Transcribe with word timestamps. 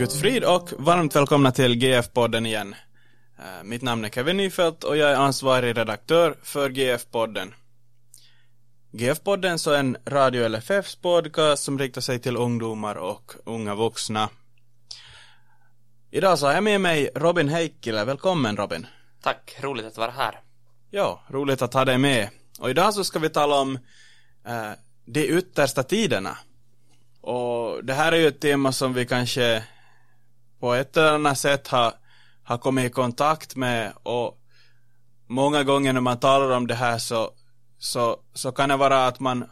Gudfrid 0.00 0.44
och 0.44 0.72
varmt 0.78 1.16
välkomna 1.16 1.52
till 1.52 1.74
GF-podden 1.74 2.46
igen. 2.46 2.74
Eh, 3.38 3.64
Mitt 3.64 3.82
namn 3.82 4.04
är 4.04 4.08
Kevin 4.08 4.36
Nyfeldt 4.36 4.84
och 4.84 4.96
jag 4.96 5.10
är 5.10 5.16
ansvarig 5.16 5.76
redaktör 5.76 6.36
för 6.42 6.70
GF-podden. 6.70 7.54
GF-podden 8.90 9.58
så 9.58 9.70
är 9.70 9.78
en 9.78 9.96
Radio 10.06 10.48
LFFs 10.48 10.96
podcast 10.96 11.62
som 11.62 11.78
riktar 11.78 12.00
sig 12.00 12.18
till 12.18 12.36
ungdomar 12.36 12.94
och 12.94 13.32
unga 13.44 13.74
vuxna. 13.74 14.28
Idag 16.10 16.38
så 16.38 16.46
har 16.46 16.54
jag 16.54 16.64
med 16.64 16.80
mig 16.80 17.10
Robin 17.14 17.48
Heikkilä. 17.48 18.04
Välkommen 18.04 18.56
Robin. 18.56 18.86
Tack, 19.22 19.56
roligt 19.60 19.86
att 19.86 19.98
vara 19.98 20.10
här. 20.10 20.40
Ja, 20.90 21.24
roligt 21.28 21.62
att 21.62 21.74
ha 21.74 21.84
dig 21.84 21.98
med. 21.98 22.28
Och 22.58 22.70
idag 22.70 22.94
så 22.94 23.04
ska 23.04 23.18
vi 23.18 23.28
tala 23.28 23.60
om 23.60 23.78
eh, 24.46 24.70
de 25.04 25.20
yttersta 25.20 25.82
tiderna. 25.82 26.38
Och 27.20 27.84
det 27.84 27.94
här 27.94 28.12
är 28.12 28.16
ju 28.16 28.28
ett 28.28 28.40
tema 28.40 28.72
som 28.72 28.94
vi 28.94 29.06
kanske 29.06 29.62
på 30.60 30.74
ett 30.74 30.96
eller 30.96 31.14
annat 31.14 31.38
sätt 31.38 31.68
har, 31.68 31.92
har 32.42 32.58
kommit 32.58 32.84
i 32.84 32.90
kontakt 32.90 33.56
med 33.56 33.92
och 34.02 34.38
många 35.26 35.64
gånger 35.64 35.92
när 35.92 36.00
man 36.00 36.20
talar 36.20 36.56
om 36.56 36.66
det 36.66 36.74
här 36.74 36.98
så, 36.98 37.30
så, 37.78 38.20
så 38.34 38.52
kan 38.52 38.68
det 38.68 38.76
vara 38.76 39.06
att 39.06 39.20
man, 39.20 39.44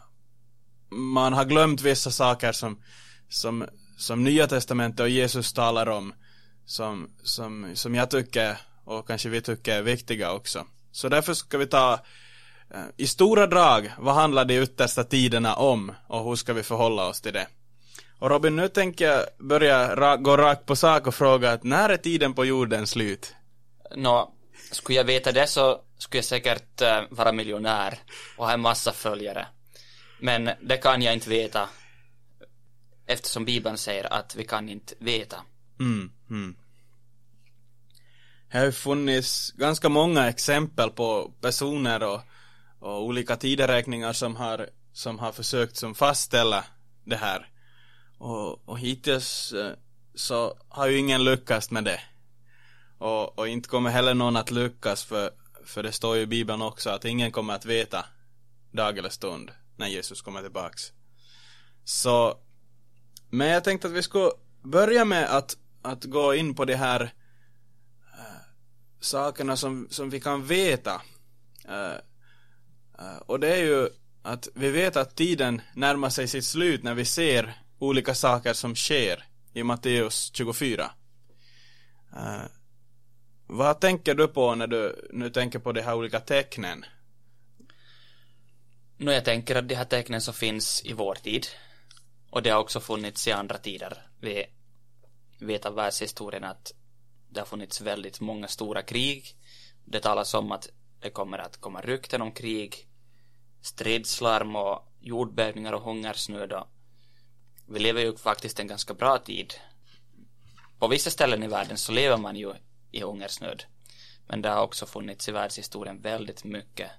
man 0.89 1.33
har 1.33 1.45
glömt 1.45 1.81
vissa 1.81 2.11
saker 2.11 2.51
som, 2.51 2.81
som, 3.29 3.65
som 3.97 4.23
Nya 4.23 4.47
Testamentet 4.47 4.99
och 4.99 5.09
Jesus 5.09 5.53
talar 5.53 5.89
om 5.89 6.13
som, 6.65 7.09
som, 7.23 7.71
som 7.73 7.95
jag 7.95 8.09
tycker 8.09 8.57
och 8.85 9.07
kanske 9.07 9.29
vi 9.29 9.41
tycker 9.41 9.77
är 9.77 9.81
viktiga 9.81 10.31
också. 10.31 10.65
Så 10.91 11.09
därför 11.09 11.33
ska 11.33 11.57
vi 11.57 11.67
ta 11.67 11.93
eh, 12.73 12.83
i 12.97 13.07
stora 13.07 13.47
drag, 13.47 13.93
vad 13.97 14.15
handlar 14.15 14.45
de 14.45 14.61
yttersta 14.61 15.03
tiderna 15.03 15.55
om 15.55 15.91
och 16.07 16.23
hur 16.23 16.35
ska 16.35 16.53
vi 16.53 16.63
förhålla 16.63 17.07
oss 17.07 17.21
till 17.21 17.33
det? 17.33 17.47
Och 18.19 18.29
Robin, 18.29 18.55
nu 18.55 18.67
tänker 18.67 19.05
jag 19.05 19.25
börja 19.39 19.95
ra 19.95 20.17
gå 20.17 20.37
rakt 20.37 20.65
på 20.65 20.75
sak 20.75 21.07
och 21.07 21.15
fråga 21.15 21.51
att 21.51 21.63
när 21.63 21.89
är 21.89 21.97
tiden 21.97 22.33
på 22.33 22.45
jorden 22.45 22.87
slut? 22.87 23.35
Nå, 23.95 24.33
skulle 24.71 24.97
jag 24.97 25.03
veta 25.03 25.31
det 25.31 25.47
så 25.47 25.81
skulle 25.97 26.17
jag 26.17 26.25
säkert 26.25 26.81
uh, 26.81 27.01
vara 27.09 27.31
miljonär 27.31 27.99
och 28.37 28.45
ha 28.45 28.53
en 28.53 28.61
massa 28.61 28.91
följare. 28.91 29.47
Men 30.19 30.49
det 30.61 30.77
kan 30.77 31.01
jag 31.01 31.13
inte 31.13 31.29
veta 31.29 31.69
eftersom 33.07 33.45
Bibeln 33.45 33.77
säger 33.77 34.13
att 34.13 34.35
vi 34.35 34.43
kan 34.43 34.69
inte 34.69 34.93
veta. 34.99 35.37
Mm, 35.79 36.11
mm. 36.29 36.55
Det 38.51 38.57
har 38.57 38.65
ju 38.65 38.71
funnits 38.71 39.51
ganska 39.51 39.89
många 39.89 40.29
exempel 40.29 40.89
på 40.89 41.31
personer 41.41 42.03
och, 42.03 42.21
och 42.79 43.03
olika 43.03 43.35
tideräkningar 43.35 44.13
som 44.13 44.35
har, 44.35 44.69
som 44.93 45.19
har 45.19 45.31
försökt 45.31 45.75
som 45.75 45.95
fastställa 45.95 46.65
det 47.03 47.15
här. 47.15 47.49
Och, 48.19 48.69
och 48.69 48.79
hittills 48.79 49.53
eh, 49.53 49.73
så 50.15 50.57
har 50.69 50.87
ju 50.87 50.97
ingen 50.97 51.23
lyckats 51.23 51.71
med 51.71 51.83
det. 51.83 52.01
Och, 52.97 53.39
och 53.39 53.47
inte 53.47 53.69
kommer 53.69 53.89
heller 53.89 54.13
någon 54.13 54.35
att 54.35 54.51
lyckas 54.51 55.03
för, 55.03 55.31
för 55.65 55.83
det 55.83 55.91
står 55.91 56.15
ju 56.15 56.21
i 56.21 56.27
Bibeln 56.27 56.61
också 56.61 56.89
att 56.89 57.05
ingen 57.05 57.31
kommer 57.31 57.53
att 57.53 57.65
veta 57.65 58.05
dag 58.71 58.97
eller 58.97 59.09
stund 59.09 59.51
när 59.77 59.87
Jesus 59.87 60.21
kommer 60.21 60.41
tillbaks. 60.41 60.91
Så, 61.83 62.37
men 63.29 63.47
jag 63.47 63.63
tänkte 63.63 63.87
att 63.87 63.93
vi 63.93 64.03
skulle 64.03 64.31
börja 64.61 65.05
med 65.05 65.37
att, 65.37 65.57
att 65.81 66.03
gå 66.03 66.33
in 66.33 66.55
på 66.55 66.65
de 66.65 66.75
här 66.75 67.01
äh, 68.13 68.41
sakerna 68.99 69.57
som, 69.57 69.87
som 69.89 70.09
vi 70.09 70.19
kan 70.19 70.45
veta. 70.45 71.01
Äh, 71.67 71.95
äh, 72.99 73.17
och 73.25 73.39
det 73.39 73.55
är 73.55 73.63
ju 73.63 73.89
att 74.21 74.47
vi 74.53 74.71
vet 74.71 74.95
att 74.95 75.15
tiden 75.15 75.61
närmar 75.73 76.09
sig 76.09 76.27
sitt 76.27 76.45
slut 76.45 76.83
när 76.83 76.93
vi 76.93 77.05
ser 77.05 77.55
olika 77.79 78.15
saker 78.15 78.53
som 78.53 78.75
sker 78.75 79.23
i 79.53 79.63
Matteus 79.63 80.31
24. 80.33 80.91
Uh, 82.13 82.35
eh, 82.35 82.41
vad 83.47 83.79
tänker 83.79 84.15
du 84.15 84.27
på 84.27 84.55
när 84.55 84.67
du 84.67 85.09
nu 85.13 85.29
tänker 85.29 85.59
på 85.59 85.71
de 85.71 85.81
här 85.81 85.95
olika 85.95 86.19
tecknen? 86.19 86.85
Nå, 88.97 89.11
jag 89.11 89.25
tänker 89.25 89.55
att 89.55 89.67
de 89.67 89.75
här 89.75 89.85
tecknen 89.85 90.21
som 90.21 90.33
finns 90.33 90.85
i 90.85 90.93
vår 90.93 91.15
tid 91.15 91.47
och 92.29 92.41
det 92.41 92.49
har 92.49 92.59
också 92.59 92.79
funnits 92.79 93.27
i 93.27 93.31
andra 93.31 93.57
tider. 93.57 94.07
Vi 94.19 94.45
vet 95.39 95.65
av 95.65 95.75
världshistorien 95.75 96.43
att 96.43 96.73
det 97.29 97.39
har 97.39 97.45
funnits 97.45 97.81
väldigt 97.81 98.19
många 98.19 98.47
stora 98.47 98.81
krig. 98.81 99.25
Det 99.85 99.99
talas 99.99 100.33
om 100.33 100.51
att 100.51 100.69
det 100.99 101.09
kommer 101.09 101.37
att 101.37 101.57
komma 101.57 101.81
rykten 101.81 102.21
om 102.21 102.31
krig, 102.31 102.87
stridslarm 103.61 104.55
och 104.55 104.93
jordbävningar 104.99 105.73
och 105.73 105.81
hungersnöd 105.81 106.53
och 106.53 106.67
vi 107.69 107.79
lever 107.79 108.01
ju 108.01 108.17
faktiskt 108.17 108.59
en 108.59 108.67
ganska 108.67 108.93
bra 108.93 109.17
tid. 109.17 109.53
På 110.79 110.87
vissa 110.87 111.09
ställen 111.09 111.43
i 111.43 111.47
världen 111.47 111.77
så 111.77 111.91
lever 111.91 112.17
man 112.17 112.35
ju 112.35 112.53
i 112.91 113.01
hungersnöd. 113.01 113.63
Men 114.27 114.41
det 114.41 114.49
har 114.49 114.63
också 114.63 114.85
funnits 114.85 115.29
i 115.29 115.31
världshistorien 115.31 116.01
väldigt 116.01 116.43
mycket 116.43 116.91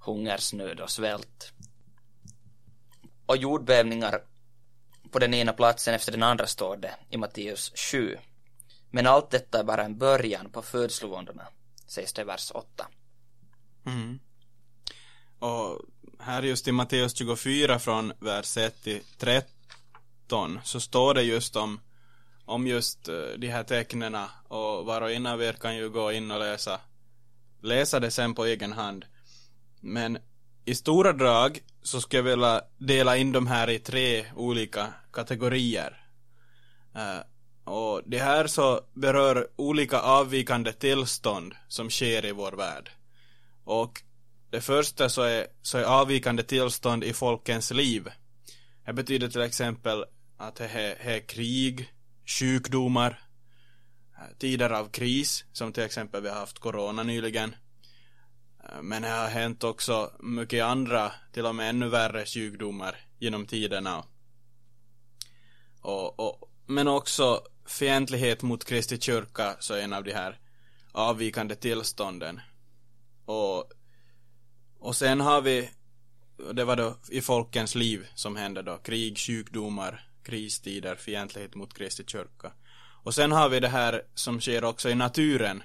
hungersnöd 0.00 0.80
och 0.80 0.90
svält. 0.90 1.52
Och 3.26 3.36
jordbävningar 3.36 4.20
på 5.10 5.18
den 5.18 5.34
ena 5.34 5.52
platsen 5.52 5.94
efter 5.94 6.12
den 6.12 6.22
andra 6.22 6.46
står 6.46 6.76
det 6.76 6.94
i 7.10 7.16
Matteus 7.16 7.72
7. 7.76 8.16
Men 8.90 9.06
allt 9.06 9.30
detta 9.30 9.60
är 9.60 9.64
bara 9.64 9.84
en 9.84 9.98
början 9.98 10.50
på 10.50 10.62
födslovåndorna, 10.62 11.46
sägs 11.86 12.12
det 12.12 12.22
i 12.22 12.24
vers 12.24 12.52
8. 12.54 12.86
Mm. 13.86 14.18
Och 15.38 15.80
här 16.18 16.42
just 16.42 16.68
i 16.68 16.72
Matteus 16.72 17.16
24 17.16 17.78
från 17.78 18.12
vers 18.20 18.56
1 18.56 18.82
till 18.82 19.02
13 19.18 19.55
13 20.26 20.60
så 20.64 20.80
står 20.80 21.14
det 21.14 21.22
just 21.22 21.56
om, 21.56 21.80
om 22.44 22.66
just 22.66 23.08
eh, 23.08 23.14
de 23.38 23.48
här 23.48 23.62
tecknena 23.62 24.30
och 24.48 24.86
var 24.86 25.00
och 25.00 25.12
en 25.12 25.26
av 25.26 25.42
er 25.42 25.52
kan 25.52 25.76
ju 25.76 25.90
gå 25.90 26.12
in 26.12 26.30
och 26.30 26.38
läsa, 26.38 26.80
läsa 27.62 28.00
det 28.00 28.10
sen 28.10 28.34
på 28.34 28.44
egen 28.44 28.72
hand. 28.72 29.04
Men 29.80 30.18
i 30.64 30.74
stora 30.74 31.12
drag 31.12 31.58
så 31.82 32.00
skulle 32.00 32.18
jag 32.18 32.36
vilja 32.36 32.62
dela 32.78 33.16
in 33.16 33.32
de 33.32 33.46
här 33.46 33.70
i 33.70 33.78
tre 33.78 34.26
olika 34.36 34.92
kategorier. 35.12 36.02
Uh, 36.96 37.72
och 37.72 38.02
det 38.06 38.18
här 38.18 38.46
så 38.46 38.80
berör 38.94 39.48
olika 39.56 40.00
avvikande 40.00 40.72
tillstånd 40.72 41.54
som 41.68 41.90
sker 41.90 42.24
i 42.24 42.32
vår 42.32 42.52
värld. 42.52 42.90
Och 43.64 44.02
det 44.50 44.60
första 44.60 45.08
så 45.08 45.22
är, 45.22 45.46
så 45.62 45.78
är 45.78 45.84
avvikande 45.84 46.42
tillstånd 46.42 47.04
i 47.04 47.12
folkens 47.12 47.70
liv. 47.70 48.08
Det 48.86 48.92
betyder 48.92 49.28
till 49.28 49.40
exempel 49.40 50.04
att 50.36 50.54
det 50.54 50.96
är 51.00 51.20
krig, 51.20 51.92
sjukdomar, 52.26 53.20
eh, 54.18 54.36
tider 54.38 54.70
av 54.70 54.88
kris, 54.88 55.44
som 55.52 55.72
till 55.72 55.82
exempel 55.82 56.22
vi 56.22 56.28
har 56.28 56.36
haft 56.36 56.58
corona 56.58 57.02
nyligen. 57.02 57.56
Eh, 58.64 58.82
men 58.82 59.02
det 59.02 59.08
har 59.08 59.28
hänt 59.28 59.64
också 59.64 60.12
mycket 60.20 60.64
andra, 60.64 61.12
till 61.32 61.46
och 61.46 61.54
med 61.54 61.70
ännu 61.70 61.88
värre 61.88 62.26
sjukdomar 62.26 62.96
genom 63.18 63.46
tiderna. 63.46 64.04
Och, 65.80 66.20
och, 66.20 66.50
men 66.66 66.88
också 66.88 67.42
fientlighet 67.66 68.42
mot 68.42 68.64
Kristi 68.64 69.00
kyrka, 69.00 69.56
så 69.60 69.74
är 69.74 69.82
en 69.82 69.92
av 69.92 70.04
de 70.04 70.12
här 70.12 70.38
avvikande 70.92 71.54
tillstånden. 71.54 72.40
Och, 73.24 73.72
och 74.78 74.96
sen 74.96 75.20
har 75.20 75.40
vi, 75.40 75.70
det 76.52 76.64
var 76.64 76.76
då 76.76 76.96
i 77.10 77.20
folkens 77.20 77.74
liv 77.74 78.06
som 78.14 78.36
hände 78.36 78.62
då, 78.62 78.76
krig, 78.76 79.18
sjukdomar, 79.18 80.08
kristider, 80.26 80.96
fientlighet 80.96 81.54
mot 81.54 81.74
Kristi 81.74 82.04
kyrka. 82.06 82.52
Och 83.02 83.14
sen 83.14 83.32
har 83.32 83.48
vi 83.48 83.60
det 83.60 83.68
här 83.68 84.02
som 84.14 84.40
sker 84.40 84.64
också 84.64 84.90
i 84.90 84.94
naturen. 84.94 85.62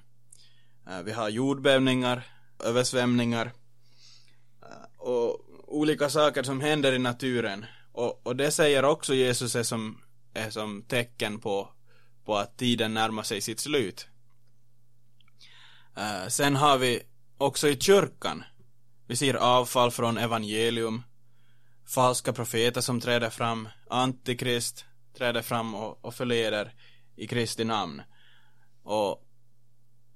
Eh, 0.87 1.01
vi 1.01 1.11
har 1.11 1.29
jordbävningar, 1.29 2.23
översvämningar 2.63 3.51
eh, 4.61 4.97
och 4.97 5.45
olika 5.67 6.09
saker 6.09 6.43
som 6.43 6.61
händer 6.61 6.93
i 6.93 6.99
naturen. 6.99 7.65
Och, 7.91 8.27
och 8.27 8.35
det 8.35 8.51
säger 8.51 8.85
också 8.85 9.13
Jesus 9.13 9.55
är 9.55 9.63
som, 9.63 10.01
är 10.33 10.49
som 10.49 10.81
tecken 10.81 11.39
på, 11.39 11.69
på 12.25 12.37
att 12.37 12.57
tiden 12.57 12.93
närmar 12.93 13.23
sig 13.23 13.41
sitt 13.41 13.59
slut. 13.59 14.07
Eh, 15.97 16.27
sen 16.27 16.55
har 16.55 16.77
vi 16.77 17.01
också 17.37 17.67
i 17.67 17.79
kyrkan. 17.79 18.43
Vi 19.07 19.15
ser 19.15 19.33
avfall 19.33 19.91
från 19.91 20.17
evangelium 20.17 21.03
falska 21.87 22.33
profeter 22.33 22.81
som 22.81 23.01
träder 23.01 23.29
fram, 23.29 23.69
antikrist 23.89 24.85
träder 25.17 25.41
fram 25.41 25.75
och, 25.75 26.05
och 26.05 26.13
förleder 26.13 26.73
i 27.15 27.27
Kristi 27.27 27.63
namn. 27.63 28.01
Och, 28.83 29.11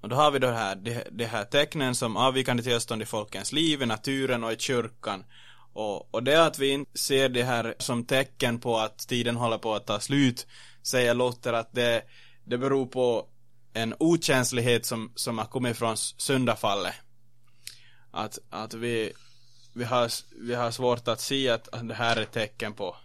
och 0.00 0.08
då 0.08 0.16
har 0.16 0.30
vi 0.30 0.38
då 0.38 0.50
här, 0.50 0.76
det, 0.76 1.08
det 1.12 1.26
här 1.26 1.44
tecknen 1.44 1.94
som 1.94 2.16
avvikande 2.16 2.62
tillstånd 2.62 3.02
i 3.02 3.06
folkens 3.06 3.52
liv, 3.52 3.82
i 3.82 3.86
naturen 3.86 4.44
och 4.44 4.52
i 4.52 4.56
kyrkan. 4.58 5.24
Och, 5.72 6.14
och 6.14 6.22
det 6.22 6.46
att 6.46 6.58
vi 6.58 6.68
inte 6.68 6.98
ser 6.98 7.28
det 7.28 7.42
här 7.42 7.74
som 7.78 8.04
tecken 8.04 8.60
på 8.60 8.78
att 8.78 8.98
tiden 8.98 9.36
håller 9.36 9.58
på 9.58 9.74
att 9.74 9.86
ta 9.86 10.00
slut, 10.00 10.46
säger 10.82 11.14
Luther 11.14 11.52
att 11.52 11.74
det, 11.74 12.02
det 12.44 12.58
beror 12.58 12.86
på 12.86 13.28
en 13.72 13.94
okänslighet 13.98 14.86
som, 14.86 15.12
som 15.14 15.38
har 15.38 15.44
kommit 15.44 15.76
från 15.76 15.96
syndafallet. 15.96 16.94
Att, 18.10 18.38
att 18.50 18.74
vi, 18.74 19.12
vi 19.76 19.84
har, 19.84 20.10
vi 20.30 20.54
har 20.54 20.70
svårt 20.70 21.08
att 21.08 21.20
se 21.20 21.48
att, 21.48 21.68
att 21.68 21.88
det 21.88 21.94
här 21.94 22.16
är 22.16 22.22
ett 22.22 22.32
tecken 22.32 22.72
på, 22.72 22.96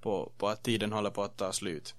på, 0.00 0.32
på 0.38 0.48
att 0.48 0.62
tiden 0.62 0.92
håller 0.92 1.10
på 1.10 1.22
att 1.22 1.36
ta 1.36 1.52
slut. 1.52 1.94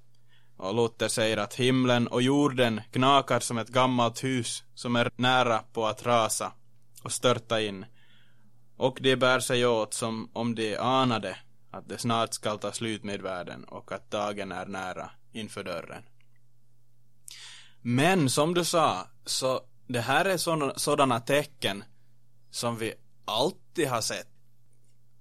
Och 0.58 0.76
Luther 0.76 1.08
säger 1.08 1.38
att 1.38 1.54
himlen 1.54 2.08
och 2.08 2.22
jorden 2.22 2.82
knakar 2.92 3.40
som 3.40 3.58
ett 3.58 3.68
gammalt 3.68 4.24
hus 4.24 4.64
som 4.76 4.96
är 4.96 5.12
nära 5.16 5.64
på 5.74 5.88
att 5.88 6.06
rasa 6.06 6.52
och 7.04 7.12
störta 7.12 7.62
in. 7.62 7.86
Och 8.78 8.98
de 9.02 9.16
bär 9.16 9.40
sig 9.40 9.66
åt 9.66 9.94
som 9.94 10.30
om 10.34 10.56
de 10.56 10.78
anade 10.78 11.38
att 11.72 11.90
det 11.90 11.98
snart 11.98 12.34
skall 12.34 12.60
ta 12.60 12.72
slut 12.72 13.04
med 13.04 13.22
världen 13.22 13.64
och 13.64 13.92
att 13.92 14.12
dagen 14.12 14.52
är 14.52 14.66
nära 14.66 15.10
inför 15.32 15.64
dörren. 15.64 16.04
Men 17.82 18.30
som 18.30 18.54
du 18.54 18.66
sa, 18.66 19.08
så 19.26 19.62
det 19.88 20.02
här 20.02 20.26
är 20.26 20.38
sådana, 20.38 20.74
sådana 20.76 21.20
tecken 21.20 21.84
som 22.52 22.78
vi 22.78 22.94
alltid 23.30 23.88
har 23.88 24.02
sett. 24.02 24.28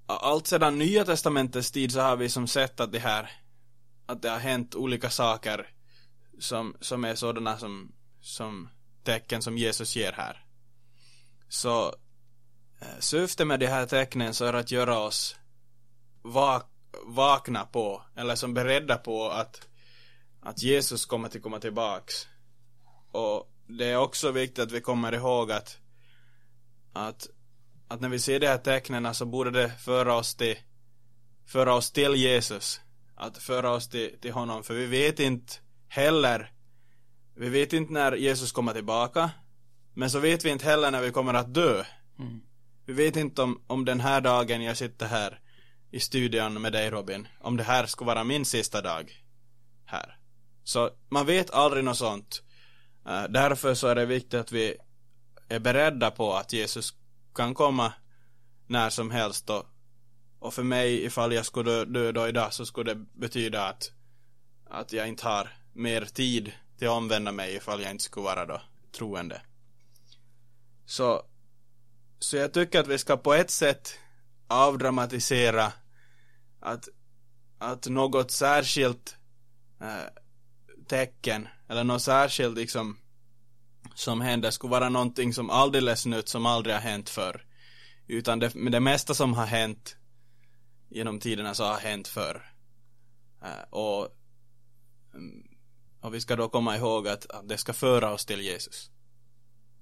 Allt 0.06 0.46
sedan 0.46 0.78
Nya 0.78 1.05
Testamentets 1.05 1.70
tid 1.70 1.93
så 1.93 2.00
har 2.00 2.16
vi 2.16 2.28
som 2.28 2.46
sett 2.46 2.81
att 2.81 2.93
det 2.93 2.99
här 2.99 3.31
att 4.06 4.22
det 4.22 4.31
har 4.31 4.38
hänt 4.38 4.75
olika 4.75 5.10
saker 5.10 5.70
som, 6.38 6.76
som 6.81 7.05
är 7.05 7.14
sådana 7.14 7.58
som, 7.58 7.93
som 8.20 8.69
tecken 9.02 9.43
som 9.43 9.58
Jesus 9.58 9.96
ger 9.96 10.12
här. 10.12 10.44
Så 11.49 11.94
eh, 12.81 12.99
syftet 12.99 13.46
med 13.46 13.60
de 13.60 13.66
här 13.66 13.87
tecknen 13.87 14.34
så 14.34 14.44
är 14.44 14.52
att 14.52 14.70
göra 14.70 14.99
oss 14.99 15.37
vak 16.22 16.66
vakna 17.04 17.64
på, 17.64 18.02
eller 18.16 18.34
som 18.34 18.54
beredda 18.54 18.96
på 18.96 19.31
att, 19.31 19.69
att 20.40 20.62
Jesus 20.62 21.06
kommer 21.06 21.28
att 21.28 21.43
komma 21.43 21.61
tillbaks. 21.61 22.28
Och 23.12 23.52
det 23.66 23.84
är 23.84 23.96
också 23.96 24.31
viktigt 24.31 24.58
att 24.58 24.72
vi 24.72 24.81
kommer 24.81 25.14
ihåg 25.14 25.52
att, 25.52 25.78
att, 26.93 27.28
att 27.88 28.00
när 28.00 28.08
vi 28.08 28.19
ser 28.19 28.40
de 28.40 28.46
här 28.46 28.58
tecknen 28.58 29.14
så 29.14 29.26
borde 29.26 29.50
det 29.50 29.73
föra 29.79 30.14
oss 30.14 30.35
till, 30.35 30.56
föra 31.46 31.75
oss 31.75 31.90
till 31.90 32.14
Jesus. 32.14 32.81
Att 33.14 33.38
föra 33.38 33.70
oss 33.70 33.88
till, 33.88 34.20
till 34.20 34.32
honom, 34.32 34.64
för 34.64 34.75
vi 34.75 34.87
vet 34.87 35.20
inte 35.20 35.52
heller, 35.88 36.52
vi 37.35 37.49
vet 37.49 37.73
inte 37.73 37.93
när 37.93 38.12
Jesus 38.12 38.52
kommer 38.52 38.73
tillbaka, 38.73 39.31
men 39.94 40.11
så 40.11 40.19
vet 40.19 40.44
vi 40.44 40.50
inte 40.50 40.64
heller 40.64 40.90
när 40.90 41.02
vi 41.02 41.11
kommer 41.11 41.35
att 41.35 41.55
dö. 41.55 41.85
Mm. 42.19 42.40
Vi 42.87 42.93
vet 42.93 43.17
inte 43.17 43.43
om, 43.43 43.62
om 43.67 43.85
den 43.85 44.00
här 44.00 44.20
dagen 44.20 44.62
jag 44.62 44.76
sitter 44.76 45.06
här 45.06 45.40
i 45.90 46.00
studion 46.00 46.62
med 46.62 46.73
dig 46.73 46.90
Robin, 46.90 47.29
om 47.40 47.56
det 47.56 47.62
här 47.62 47.87
skulle 47.87 48.06
vara 48.06 48.25
min 48.25 48.44
sista 48.44 48.81
dag 48.81 49.12
här. 49.85 50.19
Så 50.64 50.90
man 51.08 51.26
vet 51.26 51.50
aldrig 51.50 51.85
något 51.85 51.96
sånt. 51.96 52.43
Uh, 53.06 53.25
därför 53.29 53.75
så 53.75 53.87
är 53.87 53.94
det 53.94 54.06
viktigt 54.06 54.35
att 54.35 54.52
vi 54.52 54.75
är 55.49 55.58
beredda 55.58 56.11
på 56.11 56.35
att 56.35 56.52
Jesus 56.52 56.94
kan 57.38 57.55
komma 57.55 57.93
när 58.67 58.90
som 58.90 59.11
helst 59.11 59.50
och, 59.50 59.67
och 60.38 60.55
för 60.55 60.62
mig 60.62 61.05
ifall 61.05 61.32
jag 61.32 61.46
skulle 61.46 61.70
dö, 61.70 61.85
dö 61.85 62.12
då 62.12 62.29
idag 62.29 62.52
så 62.52 62.67
skulle 62.67 62.94
det 62.94 63.05
betyda 63.12 63.67
att 63.67 63.93
att 64.70 64.93
jag 64.93 65.08
inte 65.08 65.29
har 65.29 65.49
mer 65.73 66.05
tid 66.05 66.52
till 66.79 66.88
att 66.88 66.96
omvända 66.96 67.32
mig 67.32 67.56
ifall 67.56 67.82
jag 67.82 67.90
inte 67.90 68.05
skulle 68.05 68.25
vara 68.25 68.46
då 68.46 68.61
troende. 68.93 69.43
Så, 70.87 71.23
så 72.19 72.37
jag 72.37 72.52
tycker 72.52 72.81
att 72.81 72.87
vi 72.87 72.99
ska 72.99 73.17
på 73.17 73.35
ett 73.35 73.50
sätt 73.50 73.99
avdramatisera 74.46 75.73
att, 76.61 76.88
att 77.58 77.87
något 77.87 78.31
särskilt 78.31 79.17
äh, 79.81 80.23
tecken 80.87 81.49
eller 81.69 81.85
något 81.85 82.02
särskilt 82.02 82.56
liksom 82.56 82.99
som 83.94 84.20
händer 84.20 84.50
skulle 84.50 84.70
vara 84.70 84.88
någonting 84.88 85.35
som 85.35 85.50
alldeles 85.50 86.06
nytt 86.06 86.29
som 86.29 86.46
aldrig 86.46 86.75
har 86.75 86.82
hänt 86.82 87.11
förr. 87.11 87.44
Utan 88.06 88.38
det, 88.38 88.70
det 88.70 88.81
mesta 88.81 89.14
som 89.14 89.35
har 89.35 89.46
hänt 89.46 89.96
genom 90.88 91.20
tiderna 91.20 91.55
så 91.55 91.64
har 91.64 91.79
hänt 91.79 92.08
förr. 92.08 92.52
Eh, 93.43 93.70
och, 93.70 94.08
mm, 95.14 95.49
och 96.00 96.14
vi 96.14 96.20
ska 96.20 96.37
då 96.37 96.49
komma 96.49 96.76
ihåg 96.76 97.08
att, 97.08 97.31
att 97.31 97.49
det 97.49 97.58
ska 97.58 97.73
föra 97.73 98.12
oss 98.12 98.26
till 98.26 98.40
Jesus. 98.40 98.90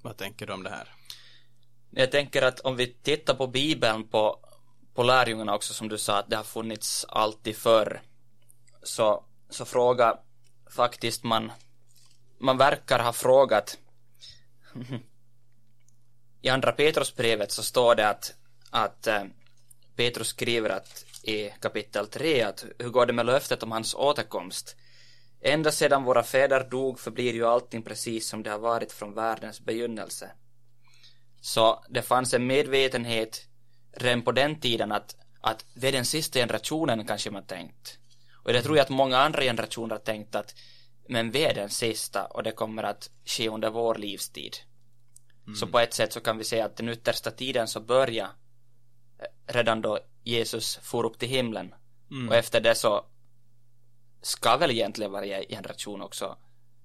Vad 0.02 0.16
tänker 0.16 0.46
du 0.46 0.52
om 0.52 0.62
det 0.62 0.70
här? 0.70 0.88
Jag 1.90 2.10
tänker 2.10 2.42
att 2.42 2.60
om 2.60 2.76
vi 2.76 2.86
tittar 2.86 3.34
på 3.34 3.46
Bibeln 3.46 4.08
på 4.08 4.46
på 4.96 5.02
lärjungarna 5.02 5.54
också 5.54 5.74
som 5.74 5.88
du 5.88 5.98
sa 5.98 6.18
att 6.18 6.30
det 6.30 6.36
har 6.36 6.44
funnits 6.44 7.06
alltid 7.08 7.56
förr. 7.56 8.02
Så, 8.82 9.24
så 9.50 9.64
fråga 9.64 10.18
faktiskt 10.70 11.24
man, 11.24 11.52
man 12.38 12.58
verkar 12.58 12.98
ha 12.98 13.12
frågat 13.12 13.78
i 16.42 16.48
andra 16.48 16.72
Petrusbrevet 16.72 17.52
så 17.52 17.62
står 17.62 17.94
det 17.94 18.08
att, 18.08 18.34
att 18.70 19.06
eh, 19.06 19.24
Petrus 19.96 20.28
skriver 20.28 20.70
att 20.70 21.04
i 21.22 21.50
kapitel 21.60 22.06
3 22.06 22.42
att 22.42 22.64
hur 22.78 22.90
går 22.90 23.06
det 23.06 23.12
med 23.12 23.26
löftet 23.26 23.62
om 23.62 23.72
hans 23.72 23.94
återkomst? 23.94 24.76
Ända 25.40 25.72
sedan 25.72 26.04
våra 26.04 26.22
fäder 26.22 26.70
dog 26.70 27.00
förblir 27.00 27.34
ju 27.34 27.46
allting 27.46 27.82
precis 27.82 28.28
som 28.28 28.42
det 28.42 28.50
har 28.50 28.58
varit 28.58 28.92
från 28.92 29.14
världens 29.14 29.60
begynnelse. 29.60 30.30
Så 31.40 31.84
det 31.88 32.02
fanns 32.02 32.34
en 32.34 32.46
medvetenhet 32.46 33.46
redan 33.92 34.22
på 34.22 34.32
den 34.32 34.60
tiden 34.60 34.92
att, 34.92 35.16
att 35.40 35.64
det 35.74 35.88
är 35.88 35.92
den 35.92 36.04
sista 36.04 36.38
generationen 36.38 37.06
kanske 37.06 37.30
man 37.30 37.46
tänkt. 37.46 37.98
Och 38.32 38.52
det 38.52 38.62
tror 38.62 38.76
jag 38.76 38.84
att 38.84 38.90
många 38.90 39.18
andra 39.18 39.42
generationer 39.42 39.94
har 39.94 39.98
tänkt 39.98 40.34
att 40.34 40.54
men 41.08 41.30
vi 41.30 41.44
är 41.44 41.54
den 41.54 41.70
sista 41.70 42.24
och 42.24 42.42
det 42.42 42.52
kommer 42.52 42.82
att 42.82 43.10
ske 43.24 43.48
under 43.48 43.70
vår 43.70 43.94
livstid. 43.94 44.56
Mm. 45.46 45.56
Så 45.56 45.66
på 45.66 45.78
ett 45.78 45.94
sätt 45.94 46.12
så 46.12 46.20
kan 46.20 46.38
vi 46.38 46.44
säga 46.44 46.64
att 46.64 46.76
den 46.76 46.88
yttersta 46.88 47.30
tiden 47.30 47.68
så 47.68 47.80
börjar 47.80 48.28
eh, 49.18 49.52
redan 49.52 49.80
då 49.82 49.98
Jesus 50.22 50.78
for 50.82 51.04
upp 51.04 51.18
till 51.18 51.28
himlen. 51.28 51.74
Mm. 52.10 52.28
Och 52.28 52.34
efter 52.34 52.60
det 52.60 52.74
så 52.74 53.04
ska 54.22 54.56
väl 54.56 54.70
egentligen 54.70 55.12
varje 55.12 55.46
generation 55.48 56.02
också 56.02 56.36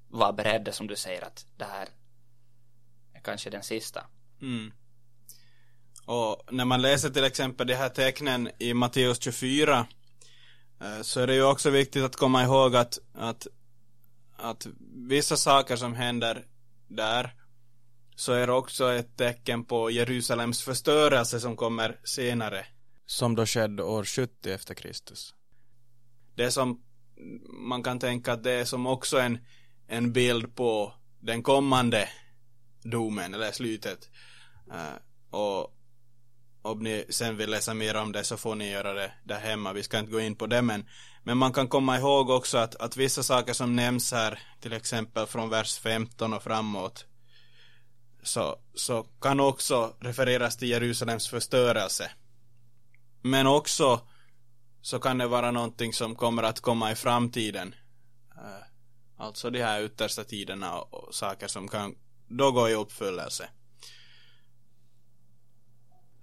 vara 0.09 0.33
beredda 0.33 0.71
som 0.71 0.87
du 0.87 0.95
säger 0.95 1.21
att 1.21 1.45
det 1.57 1.65
här 1.65 1.87
är 3.13 3.19
kanske 3.19 3.49
den 3.49 3.63
sista. 3.63 4.05
Mm. 4.41 4.71
Och 6.05 6.53
när 6.53 6.65
man 6.65 6.81
läser 6.81 7.09
till 7.09 7.23
exempel 7.23 7.67
de 7.67 7.73
här 7.73 7.89
tecknen 7.89 8.49
i 8.57 8.73
Matteus 8.73 9.19
24 9.23 9.87
eh, 10.81 11.01
så 11.01 11.19
är 11.19 11.27
det 11.27 11.33
ju 11.33 11.43
också 11.43 11.69
viktigt 11.69 12.03
att 12.03 12.15
komma 12.15 12.43
ihåg 12.43 12.75
att, 12.75 12.99
att, 13.13 13.47
att 14.41 14.67
vissa 15.07 15.37
saker 15.37 15.75
som 15.75 15.93
händer 15.93 16.45
där 16.87 17.35
så 18.15 18.33
är 18.33 18.47
det 18.47 18.53
också 18.53 18.91
ett 18.91 19.17
tecken 19.17 19.65
på 19.65 19.91
Jerusalems 19.91 20.61
förstörelse 20.61 21.39
som 21.39 21.55
kommer 21.55 21.99
senare. 22.03 22.65
Som 23.05 23.35
då 23.35 23.45
skedde 23.45 23.83
år 23.83 24.03
70 24.05 24.51
efter 24.51 24.73
Kristus. 24.73 25.33
Det 26.35 26.51
som 26.51 26.83
man 27.49 27.83
kan 27.83 27.99
tänka 27.99 28.33
att 28.33 28.43
det 28.43 28.51
är 28.51 28.65
som 28.65 28.87
också 28.87 29.19
en, 29.19 29.39
en 29.87 30.13
bild 30.13 30.55
på 30.55 30.93
den 31.19 31.43
kommande 31.43 32.09
domen 32.83 33.33
eller 33.33 33.51
slutet. 33.51 34.09
Uh, 34.71 34.95
och 35.39 35.77
om 36.61 36.79
ni 36.79 37.05
sen 37.09 37.37
vill 37.37 37.49
läsa 37.49 37.73
mer 37.73 37.95
om 37.95 38.11
det 38.11 38.23
så 38.23 38.37
får 38.37 38.55
ni 38.55 38.71
göra 38.71 38.93
det 38.93 39.11
där 39.23 39.39
hemma. 39.39 39.73
Vi 39.73 39.83
ska 39.83 39.99
inte 39.99 40.11
gå 40.11 40.19
in 40.19 40.35
på 40.35 40.47
det 40.47 40.61
men, 40.61 40.85
men 41.23 41.37
man 41.37 41.53
kan 41.53 41.67
komma 41.67 41.97
ihåg 41.97 42.29
också 42.29 42.57
att, 42.57 42.75
att 42.75 42.97
vissa 42.97 43.23
saker 43.23 43.53
som 43.53 43.75
nämns 43.75 44.11
här, 44.11 44.39
till 44.59 44.73
exempel 44.73 45.27
från 45.27 45.49
vers 45.49 45.79
15 45.79 46.33
och 46.33 46.43
framåt, 46.43 47.05
så, 48.23 48.59
så 48.73 49.03
kan 49.21 49.39
också 49.39 49.95
refereras 49.99 50.57
till 50.57 50.69
Jerusalems 50.69 51.27
förstörelse. 51.27 52.11
Men 53.21 53.47
också 53.47 54.01
så 54.81 54.99
kan 54.99 55.17
det 55.17 55.27
vara 55.27 55.51
någonting 55.51 55.93
som 55.93 56.15
kommer 56.15 56.43
att 56.43 56.59
komma 56.59 56.91
i 56.91 56.95
framtiden. 56.95 57.75
Eh, 58.35 58.63
alltså 59.17 59.49
de 59.49 59.63
här 59.63 59.81
yttersta 59.81 60.23
tiderna 60.23 60.79
och, 60.79 60.93
och 60.93 61.15
saker 61.15 61.47
som 61.47 61.67
kan 61.67 61.95
då 62.27 62.51
gå 62.51 62.69
i 62.69 62.73
uppfyllelse. 62.73 63.49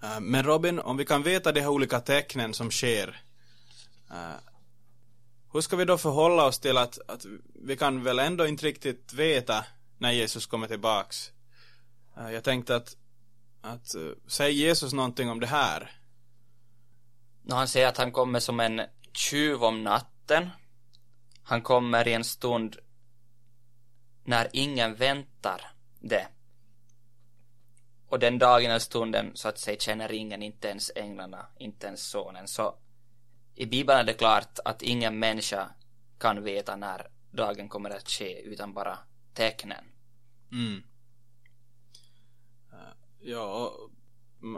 Uh, 0.03 0.21
men 0.21 0.43
Robin, 0.43 0.79
om 0.79 0.97
vi 0.97 1.05
kan 1.05 1.23
veta 1.23 1.53
de 1.53 1.61
här 1.61 1.69
olika 1.69 2.01
tecknen 2.01 2.55
som 2.55 2.71
sker, 2.71 3.23
uh, 4.11 4.37
hur 5.53 5.61
ska 5.61 5.77
vi 5.77 5.85
då 5.85 5.99
förhålla 5.99 6.47
oss 6.47 6.59
till 6.59 6.77
att, 6.77 6.99
att 7.09 7.27
vi 7.55 7.77
kan 7.77 8.03
väl 8.03 8.19
ändå 8.19 8.47
inte 8.47 8.67
riktigt 8.67 9.13
veta 9.13 9.65
när 9.99 10.13
Jesus 10.13 10.47
kommer 10.47 10.67
tillbaks? 10.67 11.33
Uh, 12.19 12.33
jag 12.33 12.45
tänkte 12.45 12.77
att, 12.77 12.97
att 13.61 13.95
säger 14.27 14.53
Jesus 14.53 14.93
någonting 14.93 15.31
om 15.31 15.41
det 15.41 15.47
här? 15.47 15.91
Han 17.51 17.69
säger 17.69 17.87
att 17.87 17.97
han 17.97 18.13
kommer 18.13 18.41
som 18.41 18.61
en 18.61 18.83
tjuv 19.13 19.65
om 19.65 19.85
natten. 19.85 20.51
Han 21.43 21.63
kommer 21.63 22.09
i 22.09 22.13
en 22.13 22.25
stund 22.25 22.77
när 24.25 24.49
ingen 24.53 24.95
väntar 24.95 25.71
det. 26.01 26.27
Och 28.09 28.19
den 28.19 28.39
dagen 28.39 28.75
och 28.75 28.83
stunden 28.83 29.31
så 29.35 29.49
att 29.49 29.59
säga 29.59 29.79
känner 29.79 30.13
ingen, 30.13 30.43
inte 30.43 30.69
ens 30.69 30.91
änglarna, 30.95 31.47
inte 31.59 31.87
ens 31.87 32.07
sonen. 32.07 32.49
Så 32.49 32.75
i 33.55 33.67
Bibeln 33.67 33.99
är 33.99 34.05
det 34.05 34.13
klart 34.13 34.59
att 34.65 34.83
ingen 34.83 35.19
människa 35.19 35.71
kan 36.19 36.45
veta 36.45 36.77
när 36.77 37.07
dagen 37.31 37.69
kommer 37.69 37.91
att 37.91 38.09
ske 38.09 38.41
utan 38.41 38.75
bara 38.75 38.99
tecknen. 39.35 39.85
Mm. 40.53 40.83
Eh, 42.73 42.95
ja, 43.21 43.73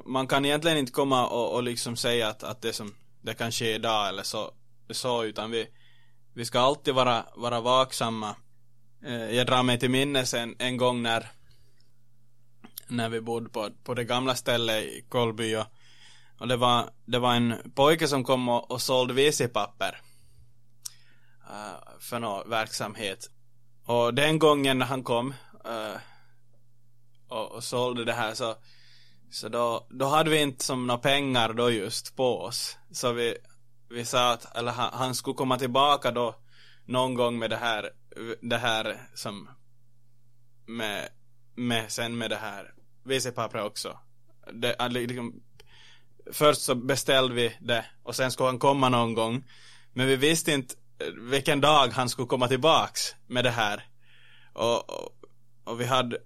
man 0.04 0.26
kan 0.26 0.45
egentligen 0.45 0.78
inte 0.78 0.92
komma 0.92 1.26
och, 1.26 1.54
och 1.54 1.62
liksom 1.62 1.97
säga 1.97 2.28
att, 2.28 2.42
att 2.42 2.62
det 2.62 2.73
som 2.73 2.95
det 3.21 3.35
kan 3.35 3.52
ske 3.52 3.75
idag 3.75 4.09
eller 4.09 4.23
så, 4.23 4.52
så 4.90 5.25
utan 5.25 5.50
vi, 5.50 5.69
vi 6.35 6.45
ska 6.45 6.61
alltid 6.61 6.95
vara, 6.95 7.26
vara 7.37 7.61
vaksamma. 7.61 8.37
Eh, 9.04 9.30
jag 9.30 9.47
drar 9.47 9.62
mig 9.62 9.78
till 9.78 9.90
minnes 9.90 10.35
en, 10.35 10.57
en 10.59 10.76
gång 10.76 11.02
när, 11.02 11.30
när 12.90 13.09
vi 13.09 13.20
bodde 13.20 13.49
på, 13.49 13.70
på 13.85 13.94
det 13.94 14.04
gamla 14.04 14.35
stället 14.35 14.85
i 14.85 15.04
Kolby 15.09 15.56
och, 15.56 15.66
och 16.38 16.49
det, 16.49 16.56
var, 16.56 16.90
det 17.04 17.18
var 17.18 17.35
en 17.35 17.73
pojke 17.75 18.09
som 18.09 18.25
kom 18.25 18.49
och, 18.49 18.70
och 18.70 18.82
sålde 18.82 19.14
WC-papper 19.14 20.00
uh, 21.50 21.66
eh, 21.66 21.99
för 21.99 22.18
någon 22.18 22.50
verksamhet. 22.50 23.30
Och 23.85 24.14
den 24.14 24.38
gången 24.38 24.78
när 24.78 24.87
han 24.87 25.02
kom 25.02 25.35
uh, 25.66 25.97
och, 27.28 27.52
och 27.52 27.64
sålde 27.64 28.04
det 28.04 28.12
här 28.12 28.35
så 28.35 28.56
så 29.30 29.49
då, 29.49 29.87
då 29.90 30.06
hade 30.06 30.30
vi 30.30 30.42
inte 30.42 30.64
som 30.64 30.87
några 30.87 31.00
pengar 31.00 31.52
då 31.52 31.70
just 31.70 32.16
på 32.16 32.40
oss. 32.40 32.78
Så 32.90 33.12
vi, 33.12 33.37
vi 33.88 34.04
sa 34.04 34.32
att, 34.32 34.56
eller 34.56 34.73
han, 34.73 34.90
han 34.92 35.14
skulle 35.14 35.35
komma 35.35 35.59
tillbaka 35.59 36.11
då 36.11 36.35
någon 36.85 37.14
gång 37.14 37.38
med 37.38 37.50
det 37.50 37.56
här, 37.56 37.90
det 38.40 38.56
här 38.56 39.00
som 39.14 39.49
med, 40.66 41.09
med 41.54 41.92
sen 41.92 42.18
med 42.18 42.30
det 42.30 42.37
här 42.37 42.75
WC-pappret 43.04 43.64
också. 43.64 43.99
Det, 44.52 44.88
liksom, 44.88 45.42
först 46.33 46.62
så 46.62 46.75
beställde 46.75 47.35
vi 47.35 47.57
det 47.61 47.85
och 48.02 48.16
sen 48.16 48.30
skulle 48.30 48.49
han 48.49 48.59
komma 48.59 48.88
någon 48.88 49.14
gång. 49.14 49.45
Men 49.92 50.07
vi 50.07 50.16
visste 50.16 50.52
inte 50.52 50.75
eh, 50.99 51.07
vilken 51.30 51.61
dag 51.61 51.88
han 51.88 52.09
skulle 52.09 52.28
komma 52.28 52.49
tillbaks 52.49 53.14
med 53.26 53.45
det 53.45 53.50
här. 53.50 53.85
Och, 54.52 54.90
och, 54.90 55.09
och 55.64 55.80
vi 55.80 55.85
hade, 55.85 56.19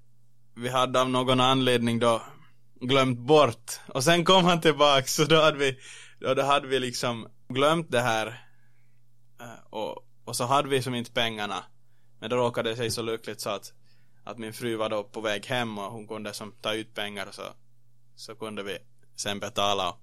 vi 0.54 0.68
hade 0.68 1.00
av 1.00 1.10
någon 1.10 1.40
anledning 1.40 1.98
då 1.98 2.22
glömt 2.80 3.18
bort. 3.18 3.80
Och 3.86 4.04
sen 4.04 4.24
kom 4.24 4.44
han 4.44 4.60
tillbaks 4.60 5.14
så 5.14 5.24
då 5.24 5.40
hade 5.40 5.58
vi, 5.58 5.78
då, 6.20 6.34
då 6.34 6.42
hade 6.42 6.68
vi 6.68 6.80
liksom 6.80 7.28
glömt 7.48 7.90
det 7.90 8.00
här. 8.00 8.26
Eh, 9.40 9.64
och, 9.70 10.06
och 10.24 10.36
så 10.36 10.44
hade 10.44 10.68
vi 10.68 10.82
som 10.82 10.94
inte 10.94 11.12
pengarna. 11.12 11.64
Men 12.20 12.30
då 12.30 12.36
råkade 12.36 12.70
det 12.70 12.76
sig 12.76 12.90
så 12.90 13.02
lyckligt 13.02 13.40
så 13.40 13.50
att, 13.50 13.72
att 14.24 14.38
min 14.38 14.52
fru 14.52 14.76
var 14.76 14.88
då 14.88 15.04
på 15.04 15.20
väg 15.20 15.46
hem 15.46 15.78
och 15.78 15.92
hon 15.92 16.08
kunde 16.08 16.32
som 16.32 16.52
ta 16.60 16.74
ut 16.74 16.94
pengar 16.94 17.28
så, 17.30 17.42
så 18.16 18.34
kunde 18.34 18.62
vi 18.62 18.78
sen 19.16 19.40
betala. 19.40 19.88
Och, 19.88 19.98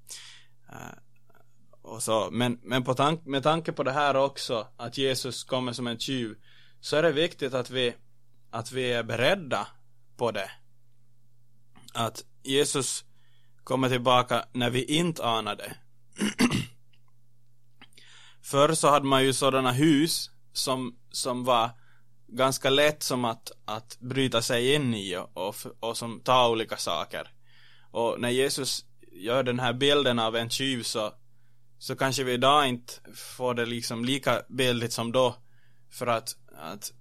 och 1.81 2.03
så, 2.03 2.29
men, 2.31 2.59
men 2.63 2.83
på 2.83 2.93
tank, 2.93 3.25
med 3.25 3.43
tanke 3.43 3.71
på 3.71 3.83
det 3.83 3.91
här 3.91 4.15
också, 4.15 4.67
att 4.77 4.97
Jesus 4.97 5.43
kommer 5.43 5.73
som 5.73 5.87
en 5.87 5.99
tjuv, 5.99 6.35
så 6.79 6.95
är 6.95 7.03
det 7.03 7.11
viktigt 7.11 7.53
att 7.53 7.69
vi, 7.69 7.95
att 8.49 8.71
vi 8.71 8.91
är 8.91 9.03
beredda 9.03 9.67
på 10.17 10.31
det. 10.31 10.51
Att 11.93 12.25
Jesus 12.43 13.05
kommer 13.63 13.89
tillbaka 13.89 14.45
när 14.51 14.69
vi 14.69 14.83
inte 14.83 15.25
anade. 15.25 15.75
Förr 18.41 18.73
så 18.73 18.89
hade 18.89 19.05
man 19.05 19.23
ju 19.23 19.33
sådana 19.33 19.71
hus 19.71 20.29
som, 20.53 20.97
som 21.11 21.43
var 21.43 21.69
ganska 22.31 22.69
lätt 22.69 23.03
som 23.03 23.25
att, 23.25 23.51
att 23.65 23.97
bryta 23.99 24.41
sig 24.41 24.73
in 24.73 24.93
i 24.93 25.17
och, 25.17 25.37
och, 25.47 25.55
och 25.79 25.97
som 25.97 26.19
tar 26.19 26.49
olika 26.49 26.77
saker. 26.77 27.27
Och 27.91 28.19
när 28.19 28.29
Jesus 28.29 28.85
gör 29.11 29.43
den 29.43 29.59
här 29.59 29.73
bilden 29.73 30.19
av 30.19 30.35
en 30.35 30.49
tjuv 30.49 30.83
så, 30.83 31.13
så 31.77 31.95
kanske 31.95 32.23
vi 32.23 32.33
idag 32.33 32.67
inte 32.67 32.93
får 33.15 33.53
det 33.53 33.65
liksom 33.65 34.05
lika 34.05 34.41
bildligt 34.49 34.93
som 34.93 35.11
då. 35.11 35.35
För 35.89 36.07
att, 36.07 36.35
att, 36.57 36.91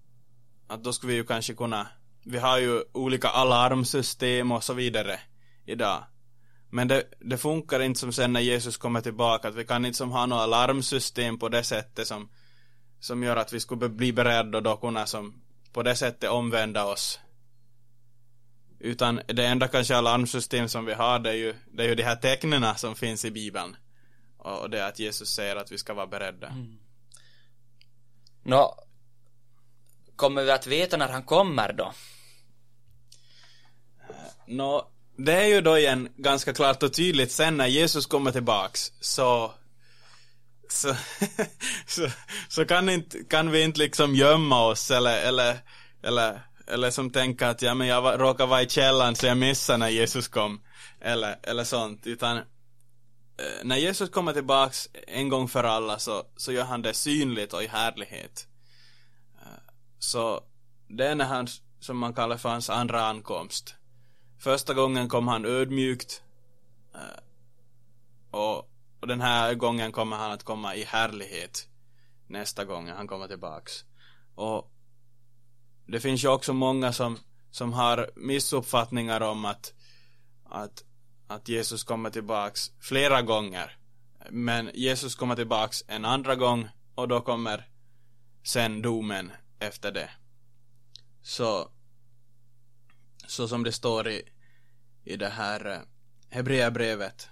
att 0.69 0.85
då 0.85 0.93
skulle 0.93 1.13
vi 1.13 1.19
ju 1.19 1.25
kanske 1.25 1.55
kunna, 1.55 1.89
vi 2.25 2.39
har 2.39 2.59
ju 2.59 2.83
olika 2.93 3.29
alarmsystem 3.29 4.53
och 4.53 4.65
så 4.65 4.75
vidare 4.75 5.21
idag. 5.67 6.05
Men 6.71 6.89
det, 6.89 7.05
det 7.21 7.39
funkar 7.39 7.81
inte 7.81 8.01
som 8.01 8.13
sen 8.13 8.33
när 8.33 8.41
Jesus 8.41 8.77
kommer 8.77 9.01
tillbaka, 9.01 9.49
att 9.49 9.55
vi 9.55 9.65
kan 9.65 9.85
inte 9.85 9.99
som 9.99 10.11
ha 10.11 10.27
några 10.27 10.43
alarmsystem 10.43 11.39
på 11.39 11.49
det 11.49 11.65
sättet 11.65 12.07
som, 12.07 12.29
som 13.01 13.23
gör 13.23 13.37
att 13.37 13.53
vi 13.53 13.61
skulle 13.61 13.89
bli 13.89 14.13
beredda 14.13 14.59
och 14.59 14.65
då 14.65 14.77
kunna 14.77 15.07
som 15.07 15.43
på 15.73 15.83
det 15.83 15.97
sättet 15.97 16.31
omvända 16.31 16.85
oss. 16.85 17.21
Utan 18.79 19.21
det 19.27 19.47
enda 19.47 19.69
kanske 19.69 19.97
alarmsystem 19.97 20.69
som 20.69 20.85
vi 20.85 20.93
har 20.93 21.19
det 21.19 21.31
är 21.31 21.35
ju, 21.35 21.55
det 21.73 21.85
är 21.85 21.89
ju 21.89 21.95
de 21.95 22.03
här 22.03 22.17
tecknen 22.17 22.75
som 22.77 22.95
finns 22.95 23.25
i 23.25 23.31
bibeln. 23.31 23.77
Och 24.39 24.71
det 24.71 24.81
är 24.81 24.89
att 24.89 24.99
Jesus 24.99 25.29
säger 25.29 25.57
att 25.57 25.73
vi 25.73 25.79
ska 25.79 25.95
vara 25.95 26.07
beredda. 26.07 26.47
Mm. 26.47 26.79
Nå, 28.43 28.75
kommer 30.17 30.43
vi 30.43 30.51
att 30.51 30.67
veta 30.67 30.97
när 30.97 31.09
han 31.09 31.23
kommer 31.23 31.73
då? 31.73 31.93
Nå, 34.47 34.91
det 35.17 35.33
är 35.33 35.47
ju 35.47 35.61
då 35.61 35.79
igen 35.79 36.09
ganska 36.17 36.55
klart 36.55 36.83
och 36.83 36.93
tydligt 36.93 37.33
sen 37.33 37.57
när 37.57 37.67
Jesus 37.67 38.07
kommer 38.07 38.33
tillbaks 38.33 38.93
så 39.01 39.53
så, 40.73 40.97
så, 41.87 42.09
så 42.49 42.65
kan, 42.65 42.89
inte, 42.89 43.25
kan 43.25 43.51
vi 43.51 43.63
inte 43.63 43.79
liksom 43.79 44.15
gömma 44.15 44.67
oss 44.67 44.91
eller, 44.91 45.23
eller, 45.23 45.59
eller, 46.03 46.41
eller 46.67 46.91
som 46.91 47.11
tänka 47.11 47.49
att 47.49 47.63
ja 47.63 47.75
men 47.75 47.87
jag 47.87 48.21
råkar 48.21 48.47
vara 48.47 48.63
i 48.63 48.69
källan 48.69 49.17
så 49.17 49.27
jag 49.27 49.39
missar 49.39 49.79
när 49.79 49.89
Jesus 49.89 50.29
kom. 50.29 50.61
Eller, 51.01 51.39
eller 51.43 51.65
sånt, 51.65 52.07
utan 52.07 52.37
eh, 52.37 52.45
när 53.63 53.77
Jesus 53.77 54.11
kommer 54.11 54.33
tillbaks 54.33 54.89
en 55.07 55.29
gång 55.29 55.49
för 55.49 55.65
alla 55.65 55.99
så, 55.99 56.25
så 56.37 56.53
gör 56.53 56.65
han 56.65 56.83
det 56.83 56.95
synligt 56.95 57.53
och 57.53 57.63
i 57.63 57.67
härlighet. 57.67 58.47
Eh, 59.43 59.73
så 59.99 60.41
det 60.89 61.07
är 61.07 61.15
när 61.15 61.25
han, 61.25 61.47
som 61.81 61.99
man 61.99 62.15
kallar 62.15 62.37
för 62.37 62.49
hans 62.49 62.71
andra 62.71 63.07
ankomst. 63.07 63.75
Första 64.39 64.75
gången 64.75 65.09
kom 65.09 65.29
han 65.29 65.45
ödmjukt. 65.45 66.23
Eh, 66.95 67.21
och, 68.31 68.70
och 69.01 69.07
den 69.07 69.21
här 69.21 69.55
gången 69.55 69.93
kommer 69.93 70.17
han 70.17 70.31
att 70.31 70.45
komma 70.45 70.75
i 70.75 70.85
härlighet. 70.85 71.69
Nästa 72.27 72.65
gång 72.65 72.89
han 72.89 73.07
kommer 73.07 73.29
tillbaks. 73.29 73.85
Och 74.35 74.73
det 75.87 76.01
finns 76.01 76.25
ju 76.25 76.29
också 76.29 76.53
många 76.53 76.93
som, 76.93 77.19
som 77.51 77.73
har 77.73 78.11
missuppfattningar 78.17 79.21
om 79.21 79.45
att, 79.45 79.75
att, 80.45 80.85
att 81.27 81.49
Jesus 81.49 81.85
kommer 81.85 82.11
tillbaks 82.11 82.71
flera 82.81 83.23
gånger. 83.23 83.77
Men 84.31 84.71
Jesus 84.75 85.15
kommer 85.15 85.37
tillbaks 85.37 85.85
en 85.89 86.05
andra 86.05 86.35
gång 86.37 86.69
och 86.95 87.09
då 87.09 87.21
kommer 87.21 87.69
sen 88.43 88.83
domen 88.83 89.33
efter 89.59 89.93
det. 89.93 90.11
Så 91.23 91.71
så 93.31 93.49
som 93.49 93.63
det 93.65 93.73
står 93.73 94.09
i, 94.09 94.23
i 95.05 95.17
det 95.17 95.29
här 95.29 95.67
eh, 95.67 95.81
Hebreerbrevet. 96.31 97.29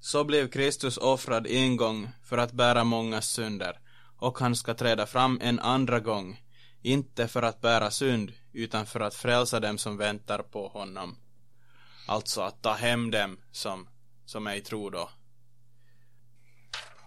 Så 0.00 0.24
blev 0.24 0.48
Kristus 0.48 0.96
offrad 0.96 1.46
en 1.46 1.76
gång 1.76 2.08
för 2.22 2.38
att 2.38 2.52
bära 2.52 2.84
mångas 2.84 3.28
synder 3.28 3.80
och 4.18 4.38
han 4.38 4.56
ska 4.56 4.74
träda 4.74 5.06
fram 5.06 5.38
en 5.42 5.60
andra 5.60 6.00
gång, 6.00 6.42
inte 6.82 7.28
för 7.28 7.42
att 7.42 7.60
bära 7.60 7.90
synd, 7.90 8.32
utan 8.52 8.86
för 8.86 9.00
att 9.00 9.14
frälsa 9.14 9.60
dem 9.60 9.78
som 9.78 9.96
väntar 9.96 10.38
på 10.38 10.68
honom. 10.68 11.16
Alltså 12.06 12.40
att 12.40 12.62
ta 12.62 12.72
hem 12.72 13.10
dem 13.10 13.38
som, 13.50 13.88
som 14.24 14.46
är 14.46 14.54
i 14.54 14.60
tro 14.60 14.90
då. 14.90 15.10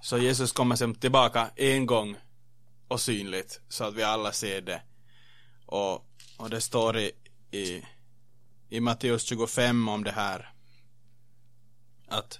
Så 0.01 0.17
Jesus 0.17 0.51
kommer 0.51 0.75
sen 0.75 0.95
tillbaka 0.95 1.51
en 1.55 1.85
gång 1.85 2.17
och 2.87 3.01
synligt, 3.01 3.61
så 3.69 3.83
att 3.83 3.93
vi 3.93 4.03
alla 4.03 4.31
ser 4.31 4.61
det. 4.61 4.81
Och, 5.65 5.93
och 6.37 6.49
det 6.49 6.61
står 6.61 6.97
i, 6.97 7.11
i, 7.51 7.85
i 8.69 8.79
Matteus 8.79 9.23
25 9.23 9.87
om 9.87 10.03
det 10.03 10.11
här. 10.11 10.53
Att 12.07 12.39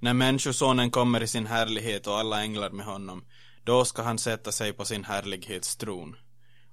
när 0.00 0.14
människosonen 0.14 0.90
kommer 0.90 1.22
i 1.22 1.26
sin 1.26 1.46
härlighet 1.46 2.06
och 2.06 2.18
alla 2.18 2.42
änglar 2.42 2.70
med 2.70 2.86
honom, 2.86 3.24
då 3.64 3.84
ska 3.84 4.02
han 4.02 4.18
sätta 4.18 4.52
sig 4.52 4.72
på 4.72 4.84
sin 4.84 5.04
härlighetstron. 5.04 6.16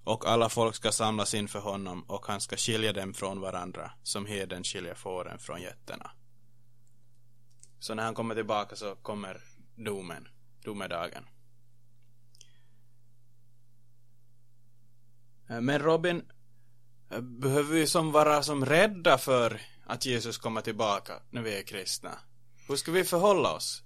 Och 0.04 0.28
alla 0.28 0.50
folk 0.50 0.76
ska 0.76 0.92
samlas 0.92 1.34
inför 1.34 1.60
honom 1.60 2.04
och 2.04 2.26
han 2.26 2.42
ska 2.42 2.58
skilja 2.58 2.94
dem 2.94 3.14
från 3.14 3.40
varandra, 3.40 3.92
som 4.04 4.26
heden 4.26 4.64
skiljer 4.64 4.96
fåren 4.96 5.40
från 5.40 5.62
getterna. 5.62 6.12
Så 7.80 7.94
när 7.94 8.04
han 8.04 8.16
kommer 8.16 8.36
tillbaka 8.36 8.76
så 8.76 8.96
kommer 8.96 9.42
domen, 9.76 10.28
domedagen. 10.64 11.24
Men 15.48 15.80
Robin, 15.80 16.24
Behöver 17.22 17.74
vi 17.74 17.88
som 17.88 18.12
vara 18.12 18.44
som 18.44 18.66
rädda 18.66 19.18
för 19.18 19.62
att 19.86 20.06
Jesus 20.06 20.38
kommer 20.38 20.62
tillbaka 20.62 21.14
när 21.30 21.42
vi 21.42 21.60
är 21.60 21.64
kristna? 21.64 22.20
Hur 22.68 22.76
ska 22.76 22.92
vi 22.92 23.04
förhålla 23.04 23.54
oss? 23.54 23.84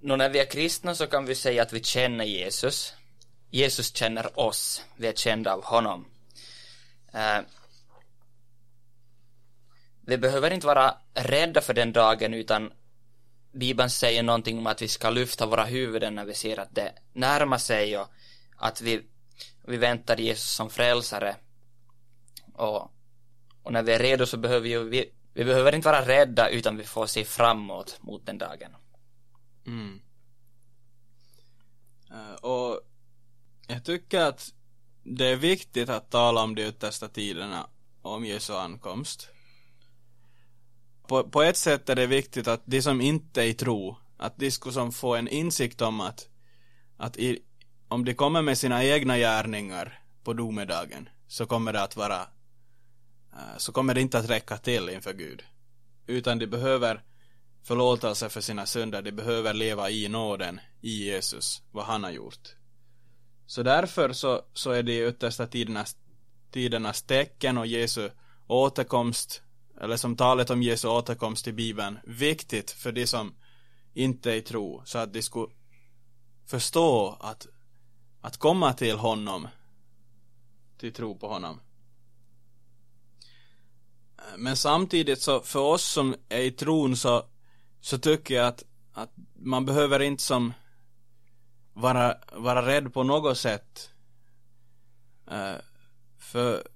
Nå, 0.00 0.16
när 0.16 0.28
vi 0.28 0.38
är 0.38 0.50
kristna 0.50 0.94
så 0.94 1.06
kan 1.06 1.24
vi 1.24 1.34
säga 1.34 1.62
att 1.62 1.72
vi 1.72 1.82
känner 1.82 2.24
Jesus. 2.24 2.94
Jesus 3.50 3.96
känner 3.96 4.40
oss. 4.40 4.84
Vi 4.96 5.06
är 5.06 5.12
kända 5.12 5.52
av 5.52 5.64
honom. 5.64 6.06
Eh, 7.12 7.40
vi 10.00 10.18
behöver 10.18 10.50
inte 10.50 10.66
vara 10.66 10.96
rädda 11.14 11.60
för 11.60 11.74
den 11.74 11.92
dagen 11.92 12.34
utan 12.34 12.72
Bibeln 13.52 13.90
säger 13.90 14.22
någonting 14.22 14.58
om 14.58 14.66
att 14.66 14.82
vi 14.82 14.88
ska 14.88 15.10
lyfta 15.10 15.46
våra 15.46 15.64
huvuden 15.64 16.14
när 16.14 16.24
vi 16.24 16.34
ser 16.34 16.60
att 16.60 16.74
det 16.74 16.92
närmar 17.12 17.58
sig 17.58 17.98
och 17.98 18.08
att 18.56 18.80
vi, 18.80 19.02
vi 19.64 19.76
väntar 19.76 20.16
Jesus 20.16 20.50
som 20.50 20.70
frälsare 20.70 21.36
och, 22.54 22.92
och 23.62 23.72
när 23.72 23.82
vi 23.82 23.92
är 23.92 23.98
redo 23.98 24.26
så 24.26 24.36
behöver 24.36 24.68
ju 24.68 24.88
vi, 24.88 25.12
vi 25.34 25.44
behöver 25.44 25.74
inte 25.74 25.88
vara 25.88 26.06
rädda 26.06 26.48
utan 26.48 26.76
vi 26.76 26.84
får 26.84 27.06
se 27.06 27.24
framåt 27.24 27.98
mot 28.00 28.26
den 28.26 28.38
dagen. 28.38 28.76
Mm. 29.66 30.00
Uh, 32.10 32.34
och 32.34 32.80
jag 33.66 33.84
tycker 33.84 34.20
att 34.20 34.52
det 35.02 35.26
är 35.26 35.36
viktigt 35.36 35.88
att 35.88 36.10
tala 36.10 36.42
om 36.42 36.54
de 36.54 36.62
yttersta 36.62 37.08
tiderna, 37.08 37.66
om 38.02 38.24
Jesu 38.24 38.52
ankomst. 38.52 39.28
På, 41.06 41.24
på 41.24 41.42
ett 41.42 41.56
sätt 41.56 41.88
är 41.88 41.94
det 41.94 42.06
viktigt 42.06 42.48
att 42.48 42.62
de 42.64 42.82
som 42.82 43.00
inte 43.00 43.42
är 43.42 43.46
i 43.46 43.54
tro, 43.54 43.96
att 44.16 44.38
de 44.38 44.50
skulle 44.50 44.72
som 44.72 44.92
få 44.92 45.16
en 45.16 45.28
insikt 45.28 45.80
om 45.80 46.00
att, 46.00 46.28
att 46.96 47.16
i, 47.16 47.38
om 47.88 48.04
de 48.04 48.14
kommer 48.14 48.42
med 48.42 48.58
sina 48.58 48.84
egna 48.84 49.18
gärningar 49.18 50.02
på 50.24 50.32
domedagen, 50.32 51.08
så 51.26 51.46
kommer 51.46 51.72
det 51.72 51.82
att 51.82 51.96
vara, 51.96 52.26
Eh, 53.32 53.56
så 53.56 53.72
kommer 53.72 53.94
det 53.94 54.00
inte 54.00 54.18
att 54.18 54.30
räcka 54.30 54.56
till 54.56 54.88
inför 54.88 55.12
Gud. 55.12 55.42
Utan 56.06 56.38
de 56.38 56.46
behöver 56.46 57.02
förlåtelse 57.62 58.28
för 58.28 58.40
sina 58.40 58.66
synder, 58.66 59.02
de 59.02 59.12
behöver 59.12 59.54
leva 59.54 59.90
i 59.90 60.08
nåden, 60.08 60.60
i 60.80 61.04
Jesus, 61.04 61.62
vad 61.70 61.84
han 61.84 62.04
har 62.04 62.10
gjort. 62.10 62.56
Så 63.46 63.62
därför 63.62 64.12
så, 64.12 64.42
så 64.52 64.70
är 64.70 64.82
det 64.82 65.08
yttersta 65.08 65.46
tidernas, 65.46 65.96
tidernas 66.50 67.02
tecken 67.02 67.58
och 67.58 67.66
Jesu 67.66 68.10
återkomst, 68.46 69.42
eller 69.80 69.96
som 69.96 70.16
talet 70.16 70.50
om 70.50 70.62
Jesu 70.62 70.88
återkomst 70.88 71.48
i 71.48 71.52
Bibeln, 71.52 71.98
viktigt 72.04 72.70
för 72.70 72.92
de 72.92 73.06
som 73.06 73.34
inte 73.94 74.32
är 74.32 74.36
i 74.36 74.42
tro, 74.42 74.82
så 74.84 74.98
att 74.98 75.12
de 75.12 75.22
skulle 75.22 75.52
förstå 76.46 77.16
att, 77.20 77.46
att 78.20 78.36
komma 78.36 78.72
till 78.72 78.96
honom, 78.96 79.48
till 80.78 80.92
tro 80.92 81.18
på 81.18 81.28
honom. 81.28 81.60
Men 84.36 84.56
samtidigt 84.56 85.22
så, 85.22 85.40
för 85.40 85.60
oss 85.60 85.84
som 85.84 86.14
är 86.28 86.40
i 86.40 86.50
tron 86.50 86.96
så, 86.96 87.26
så 87.80 87.98
tycker 87.98 88.34
jag 88.34 88.46
att, 88.46 88.64
att 88.92 89.10
man 89.34 89.66
behöver 89.66 90.02
inte 90.02 90.22
som 90.22 90.52
vara, 91.72 92.16
vara 92.32 92.66
rädd 92.66 92.94
på 92.94 93.02
något 93.02 93.38
sätt. 93.38 93.90
Uh, 95.32 95.56
för 96.18 96.68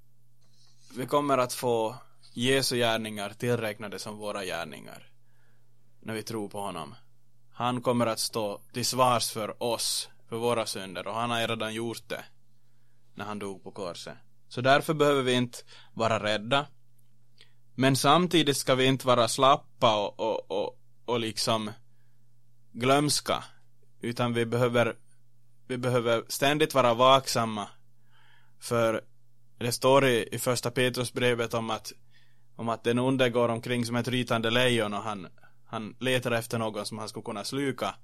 vi 0.97 1.07
kommer 1.07 1.39
att 1.39 1.53
få 1.53 1.97
Jesu 2.33 2.77
gärningar 2.77 3.31
tillräknade 3.31 3.99
som 3.99 4.17
våra 4.17 4.45
gärningar. 4.45 5.09
När 6.01 6.15
vi 6.15 6.23
tror 6.23 6.49
på 6.49 6.61
honom. 6.61 6.95
Han 7.53 7.83
kommer 7.83 8.07
att 8.07 8.19
stå 8.19 8.61
till 8.73 8.87
svars 8.87 9.31
för 9.31 9.63
oss, 9.63 10.09
för 10.29 10.37
våra 10.37 10.67
synder 10.67 11.07
och 11.07 11.15
han 11.15 11.31
har 11.31 11.49
redan 11.49 11.75
gjort 11.75 12.09
det. 12.09 12.25
När 13.15 13.25
han 13.25 13.39
dog 13.39 13.63
på 13.63 13.71
korset. 13.71 14.17
Så 14.49 14.61
därför 14.61 14.95
behöver 14.95 15.23
vi 15.23 15.33
inte 15.33 15.59
vara 15.95 16.23
rädda. 16.23 16.67
Men 17.79 17.97
samtidigt 17.97 18.57
ska 18.57 18.75
vi 18.75 18.85
inte 18.87 19.07
vara 19.07 19.29
slappa 19.29 19.97
och, 20.07 20.21
och, 20.21 20.51
och, 20.51 20.79
och 21.05 21.21
liksom 21.21 21.71
glömska 22.73 23.45
utan 24.01 24.33
vi 24.33 24.47
behöver, 24.47 24.97
vi 25.67 25.79
behöver 25.79 26.25
ständigt 26.29 26.75
vara 26.75 26.95
vaksamma. 26.95 27.69
För 28.61 29.05
det 29.59 29.73
står 29.73 30.07
i, 30.07 30.29
i 30.33 30.39
första 30.39 30.71
Petrusbrevet 30.71 31.55
om 31.55 31.71
att, 31.71 31.93
om 32.57 32.69
att 32.69 32.85
den 32.85 32.99
onde 32.99 33.31
går 33.31 33.49
omkring 33.49 33.85
som 33.87 33.97
ett 33.97 34.09
rytande 34.09 34.51
lejon 34.51 34.95
och 34.95 35.03
han, 35.03 35.29
han 35.67 35.97
letar 36.01 36.31
efter 36.31 36.59
någon 36.59 36.87
som 36.87 36.99
han 36.99 37.09
skulle 37.09 37.25
kunna 37.25 37.45
sluka. 37.45 37.95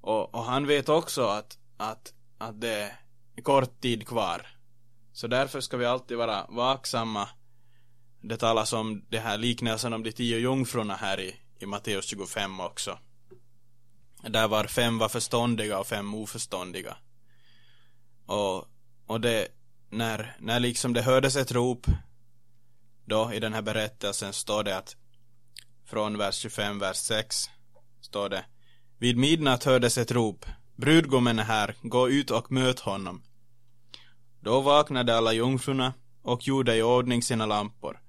Och, 0.00 0.34
och 0.34 0.44
han 0.44 0.66
vet 0.66 0.88
också 0.88 1.26
att, 1.26 1.58
att, 1.76 2.12
att 2.38 2.60
det 2.60 2.92
är 3.36 3.42
kort 3.42 3.80
tid 3.80 4.06
kvar. 4.06 4.46
Så 5.12 5.26
därför 5.26 5.60
ska 5.60 5.76
vi 5.76 5.86
alltid 5.86 6.16
vara 6.16 6.46
vaksamma. 6.48 7.28
Det 8.28 8.36
talas 8.36 8.72
om 8.72 9.04
det 9.08 9.18
här 9.18 9.38
liknelsen 9.38 9.92
om 9.92 10.02
de 10.02 10.12
tio 10.12 10.38
jungfrurna 10.38 10.94
här 10.94 11.20
i, 11.20 11.36
i 11.58 11.66
Matteus 11.66 12.04
25 12.04 12.60
också. 12.60 12.98
Där 14.22 14.48
var 14.48 14.64
fem 14.64 14.98
var 14.98 15.08
förståndiga 15.08 15.78
och 15.78 15.86
fem 15.86 16.14
oförståndiga. 16.14 16.96
Och, 18.26 18.64
och 19.06 19.20
det, 19.20 19.48
när, 19.90 20.36
när 20.38 20.60
liksom 20.60 20.92
det 20.92 21.02
hördes 21.02 21.36
ett 21.36 21.52
rop, 21.52 21.86
då 23.04 23.32
i 23.32 23.40
den 23.40 23.54
här 23.54 23.62
berättelsen 23.62 24.32
står 24.32 24.64
det 24.64 24.76
att 24.76 24.96
från 25.84 26.18
vers 26.18 26.34
25, 26.34 26.78
vers 26.78 26.96
6 26.96 27.50
står 28.00 28.28
det 28.28 28.44
Vid 28.98 29.16
midnatt 29.16 29.64
hördes 29.64 29.98
ett 29.98 30.10
rop 30.10 30.46
Brudgummen 30.76 31.38
är 31.38 31.44
här, 31.44 31.74
gå 31.82 32.08
ut 32.08 32.30
och 32.30 32.52
möt 32.52 32.80
honom. 32.80 33.22
Då 34.40 34.60
vaknade 34.60 35.16
alla 35.16 35.32
jungfrurna 35.32 35.94
och 36.22 36.46
gjorde 36.46 36.76
i 36.76 36.82
ordning 36.82 37.22
sina 37.22 37.46
lampor. 37.46 38.00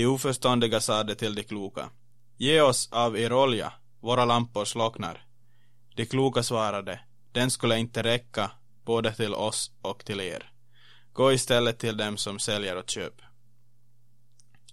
De 0.00 0.06
oförståndiga 0.06 0.80
sade 0.80 1.14
till 1.14 1.34
de 1.34 1.42
kloka 1.42 1.90
Ge 2.36 2.60
oss 2.60 2.88
av 2.92 3.18
er 3.18 3.32
olja, 3.32 3.72
våra 4.00 4.24
lampor 4.24 4.64
slocknar. 4.64 5.24
De 5.96 6.06
kloka 6.06 6.42
svarade, 6.42 7.00
den 7.32 7.50
skulle 7.50 7.78
inte 7.78 8.02
räcka 8.02 8.50
både 8.84 9.12
till 9.12 9.34
oss 9.34 9.70
och 9.82 10.04
till 10.04 10.20
er. 10.20 10.52
Gå 11.12 11.32
istället 11.32 11.78
till 11.78 11.96
dem 11.96 12.16
som 12.16 12.38
säljer 12.38 12.76
och 12.76 12.90
köp. 12.90 13.22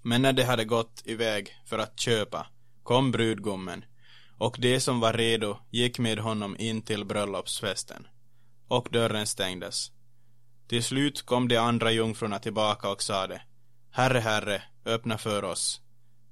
Men 0.02 0.22
när 0.22 0.34
de 0.34 0.44
hade 0.44 0.66
gått 0.66 1.02
iväg 1.06 1.56
för 1.66 1.80
att 1.80 2.00
köpa 2.00 2.48
kom 2.84 3.12
brudgummen 3.12 3.86
och 4.38 4.58
de 4.60 4.80
som 4.80 5.00
var 5.00 5.14
redo 5.14 5.58
gick 5.72 6.00
med 6.00 6.20
honom 6.20 6.56
in 6.60 6.82
till 6.82 7.06
bröllopsfesten 7.06 8.08
och 8.68 8.88
dörren 8.92 9.28
stängdes. 9.28 9.92
Till 10.68 10.84
slut 10.84 11.22
kom 11.22 11.48
de 11.48 11.58
andra 11.58 11.92
jungfrurna 11.92 12.40
tillbaka 12.40 12.90
och 12.90 13.04
sade 13.04 13.42
Herre, 13.98 14.20
Herre, 14.20 14.62
öppna 14.86 15.18
för 15.18 15.44
oss. 15.44 15.82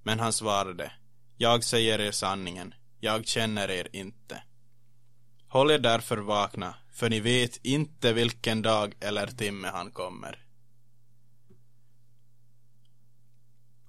Men 0.03 0.19
han 0.19 0.33
svarade 0.33 0.91
Jag 1.37 1.63
säger 1.63 2.01
er 2.01 2.11
sanningen, 2.11 2.73
jag 2.99 3.27
känner 3.27 3.71
er 3.71 3.87
inte. 3.93 4.43
Håll 5.47 5.71
er 5.71 5.79
därför 5.79 6.17
vakna, 6.17 6.75
för 6.93 7.09
ni 7.09 7.19
vet 7.19 7.65
inte 7.65 8.13
vilken 8.13 8.61
dag 8.61 8.95
eller 8.99 9.27
timme 9.27 9.67
han 9.67 9.91
kommer. 9.91 10.45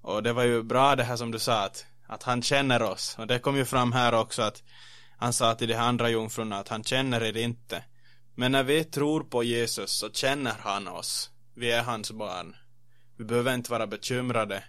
Och 0.02 0.22
det 0.22 0.32
var 0.32 0.44
ju 0.44 0.62
bra 0.62 0.96
det 0.96 1.04
här 1.04 1.16
som 1.16 1.30
du 1.30 1.38
sa 1.38 1.64
att, 1.64 1.86
att 2.06 2.22
han 2.22 2.42
känner 2.42 2.82
oss. 2.82 3.16
Och 3.18 3.26
det 3.26 3.38
kom 3.38 3.56
ju 3.56 3.64
fram 3.64 3.92
här 3.92 4.14
också 4.14 4.42
att 4.42 4.62
han 5.18 5.32
sa 5.32 5.54
till 5.54 5.68
de 5.68 5.74
andra 5.74 6.10
jungfrurna 6.10 6.58
att 6.58 6.68
han 6.68 6.84
känner 6.84 7.22
er 7.22 7.36
inte. 7.36 7.84
Men 8.34 8.52
när 8.52 8.62
vi 8.62 8.84
tror 8.84 9.24
på 9.24 9.44
Jesus 9.44 9.90
så 9.90 10.10
känner 10.10 10.54
han 10.60 10.88
oss. 10.88 11.30
Vi 11.54 11.72
är 11.72 11.82
hans 11.82 12.12
barn. 12.12 12.56
Vi 13.16 13.24
behöver 13.24 13.54
inte 13.54 13.70
vara 13.70 13.86
bekymrade 13.86 14.64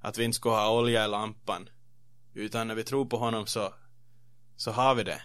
att 0.00 0.18
vi 0.18 0.24
inte 0.24 0.36
ska 0.36 0.50
ha 0.50 0.70
olja 0.70 1.04
i 1.04 1.08
lampan. 1.08 1.68
Utan 2.34 2.68
när 2.68 2.74
vi 2.74 2.84
tror 2.84 3.04
på 3.04 3.16
honom 3.16 3.46
så, 3.46 3.74
så 4.56 4.70
har 4.70 4.94
vi 4.94 5.02
det. 5.02 5.22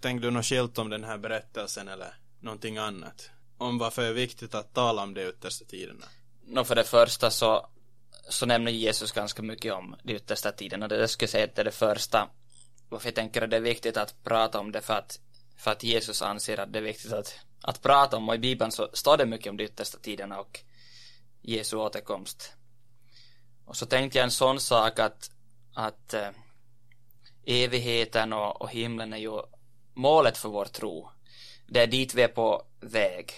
Tänkte 0.00 0.26
du 0.26 0.30
något 0.30 0.46
skilt 0.46 0.78
om 0.78 0.90
den 0.90 1.04
här 1.04 1.18
berättelsen 1.18 1.88
eller 1.88 2.14
någonting 2.40 2.78
annat? 2.78 3.30
Om 3.58 3.78
varför 3.78 4.02
det 4.02 4.08
är 4.08 4.12
viktigt 4.12 4.54
att 4.54 4.74
tala 4.74 5.02
om 5.02 5.14
de 5.14 5.28
yttersta 5.28 5.64
tiderna? 5.64 6.06
Nå, 6.46 6.64
för 6.64 6.74
det 6.74 6.84
första 6.84 7.30
så, 7.30 7.66
så 8.28 8.46
nämner 8.46 8.72
Jesus 8.72 9.12
ganska 9.12 9.42
mycket 9.42 9.72
om 9.72 9.96
de 10.02 10.12
yttersta 10.12 10.52
tiderna. 10.52 10.88
Det 10.88 11.08
skulle 11.08 11.24
jag 11.24 11.30
säga 11.30 11.44
att 11.44 11.54
det 11.54 11.62
är 11.62 11.64
det 11.64 11.70
första. 11.70 12.28
Varför 12.88 13.08
jag 13.08 13.14
tänker 13.14 13.42
att 13.42 13.50
det 13.50 13.56
är 13.56 13.60
viktigt 13.60 13.96
att 13.96 14.24
prata 14.24 14.60
om 14.60 14.72
det 14.72 14.80
för 14.80 14.94
att, 14.94 15.20
för 15.56 15.70
att 15.70 15.82
Jesus 15.82 16.22
anser 16.22 16.60
att 16.60 16.72
det 16.72 16.78
är 16.78 16.82
viktigt 16.82 17.12
att, 17.12 17.34
att 17.60 17.82
prata 17.82 18.16
om 18.16 18.28
och 18.28 18.34
i 18.34 18.38
Bibeln 18.38 18.72
så 18.72 18.88
står 18.92 19.16
det 19.16 19.26
mycket 19.26 19.50
om 19.50 19.56
de 19.56 19.64
yttersta 19.64 19.98
tiderna 19.98 20.40
och 20.40 20.60
Jesu 21.46 21.76
återkomst. 21.76 22.56
Och 23.64 23.76
så 23.76 23.86
tänkte 23.86 24.18
jag 24.18 24.24
en 24.24 24.30
sån 24.30 24.60
sak 24.60 24.98
att, 24.98 25.30
att 25.74 26.14
eh, 26.14 26.30
evigheten 27.44 28.32
och, 28.32 28.62
och 28.62 28.70
himlen 28.70 29.12
är 29.12 29.16
ju 29.16 29.42
målet 29.94 30.38
för 30.38 30.48
vår 30.48 30.64
tro. 30.64 31.10
Det 31.66 31.82
är 31.82 31.86
dit 31.86 32.14
vi 32.14 32.22
är 32.22 32.28
på 32.28 32.62
väg. 32.80 33.32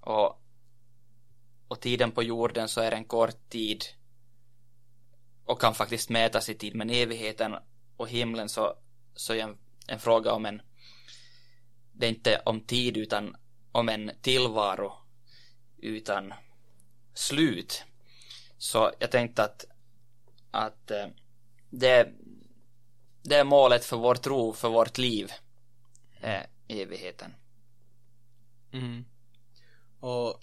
Och, 0.00 0.42
och 1.68 1.80
tiden 1.80 2.10
på 2.10 2.22
jorden 2.22 2.68
så 2.68 2.80
är 2.80 2.92
en 2.92 3.04
kort 3.04 3.48
tid 3.48 3.84
och 5.44 5.60
kan 5.60 5.74
faktiskt 5.74 6.10
mätas 6.10 6.48
i 6.48 6.54
tid, 6.54 6.74
men 6.74 6.90
evigheten 6.90 7.56
och 7.96 8.08
himlen 8.08 8.48
så, 8.48 8.74
så 9.14 9.34
är 9.34 9.38
en, 9.38 9.58
en 9.86 9.98
fråga 9.98 10.32
om 10.32 10.46
en 10.46 10.62
det 11.92 12.06
är 12.06 12.10
inte 12.10 12.42
om 12.44 12.60
tid 12.60 12.96
utan 12.96 13.36
om 13.72 13.88
en 13.88 14.10
tillvaro 14.20 14.92
utan 15.78 16.34
slut. 17.18 17.84
Så 18.58 18.92
jag 18.98 19.10
tänkte 19.10 19.44
att, 19.44 19.64
att 20.50 20.90
eh, 20.90 21.06
det, 21.70 22.12
det 23.22 23.34
är 23.34 23.44
målet 23.44 23.84
för 23.84 23.96
vår 23.96 24.14
tro, 24.14 24.52
för 24.52 24.68
vårt 24.68 24.98
liv 24.98 25.32
eh, 26.20 26.30
är 26.68 26.82
evigheten. 26.82 27.34
Mm. 28.72 29.04
Och 30.00 30.40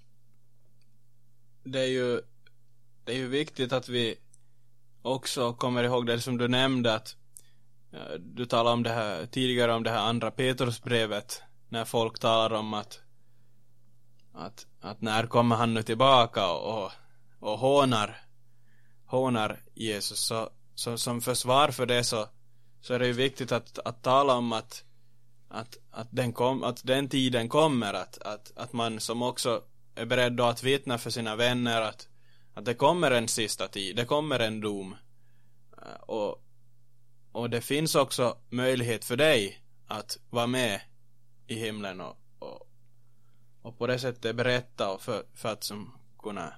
det 1.63 1.79
är 1.79 1.88
ju 1.88 2.21
det 3.03 3.11
är 3.11 3.17
ju 3.17 3.27
viktigt 3.27 3.73
att 3.73 3.89
vi 3.89 4.15
också 5.01 5.53
kommer 5.53 5.83
ihåg 5.83 6.07
det 6.07 6.21
som 6.21 6.38
du 6.38 6.47
nämnde 6.47 6.93
att 6.93 7.15
eh, 7.93 8.13
du 8.19 8.45
talade 8.45 8.73
om 8.73 8.83
det 8.83 8.89
här 8.89 9.25
tidigare 9.25 9.73
om 9.73 9.83
det 9.83 9.89
här 9.89 10.09
andra 10.09 10.31
Petrusbrevet 10.31 11.43
när 11.69 11.85
folk 11.85 12.19
talar 12.19 12.57
om 12.57 12.73
att 12.73 12.99
att, 14.36 14.65
att 14.82 15.02
när 15.02 15.28
kommer 15.28 15.56
han 15.56 15.74
nu 15.74 15.84
tillbaka 15.84 16.52
och, 16.52 16.91
och 17.39 17.60
hånar 17.60 18.21
hånar 19.06 19.60
Jesus 19.74 20.19
så, 20.19 20.50
så 20.76 20.98
som 20.98 21.21
försvar 21.21 21.69
för 21.69 21.86
det 21.86 22.04
så 22.04 22.28
så 22.82 22.93
är 22.93 23.00
det 23.00 23.08
ju 23.08 23.13
viktigt 23.13 23.52
att, 23.52 23.80
att 23.80 24.04
tala 24.04 24.34
om 24.34 24.54
att 24.54 24.84
att, 25.48 25.78
att, 25.91 26.08
den, 26.12 26.34
kom, 26.34 26.63
att 26.63 26.86
den 26.86 27.10
tiden 27.10 27.50
kommer 27.50 27.93
att, 27.93 28.17
att, 28.17 28.52
att 28.56 28.74
man 28.74 29.00
som 29.00 29.21
också 29.21 29.63
är 29.95 30.06
beredd 30.06 30.41
att 30.41 30.63
vittna 30.63 30.98
för 30.98 31.10
sina 31.10 31.36
vänner 31.36 31.82
att, 31.82 32.08
att 32.54 32.65
det 32.65 32.74
kommer 32.74 33.12
en 33.12 33.28
sista 33.28 33.67
tid, 33.67 33.95
det 33.95 34.06
kommer 34.06 34.39
en 34.39 34.62
dom. 34.62 34.95
Och, 36.00 36.43
och 37.32 37.50
det 37.50 37.62
finns 37.62 37.95
också 37.95 38.38
möjlighet 38.50 39.06
för 39.06 39.17
dig 39.17 39.62
att 39.88 40.17
vara 40.30 40.48
med 40.48 40.82
i 41.48 41.56
himlen 41.56 42.02
och, 42.02 42.17
och, 43.65 43.78
på 43.78 43.88
det 43.88 43.99
sättet 43.99 44.36
berätta 44.36 44.91
och 44.91 45.01
för, 45.01 45.25
för 45.34 45.49
att 45.49 45.63
som 45.63 45.97
kunna 46.23 46.54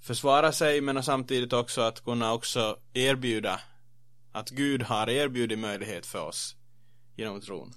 försvara 0.00 0.52
sig 0.52 0.80
men 0.80 1.02
samtidigt 1.02 1.52
också 1.52 1.80
att 1.80 2.04
kunna 2.04 2.32
också 2.32 2.78
erbjuda 2.92 3.60
att 4.32 4.50
Gud 4.50 4.82
har 4.82 5.08
erbjudit 5.08 5.58
möjlighet 5.58 6.06
för 6.06 6.20
oss 6.20 6.56
genom 7.16 7.40
tron. 7.40 7.74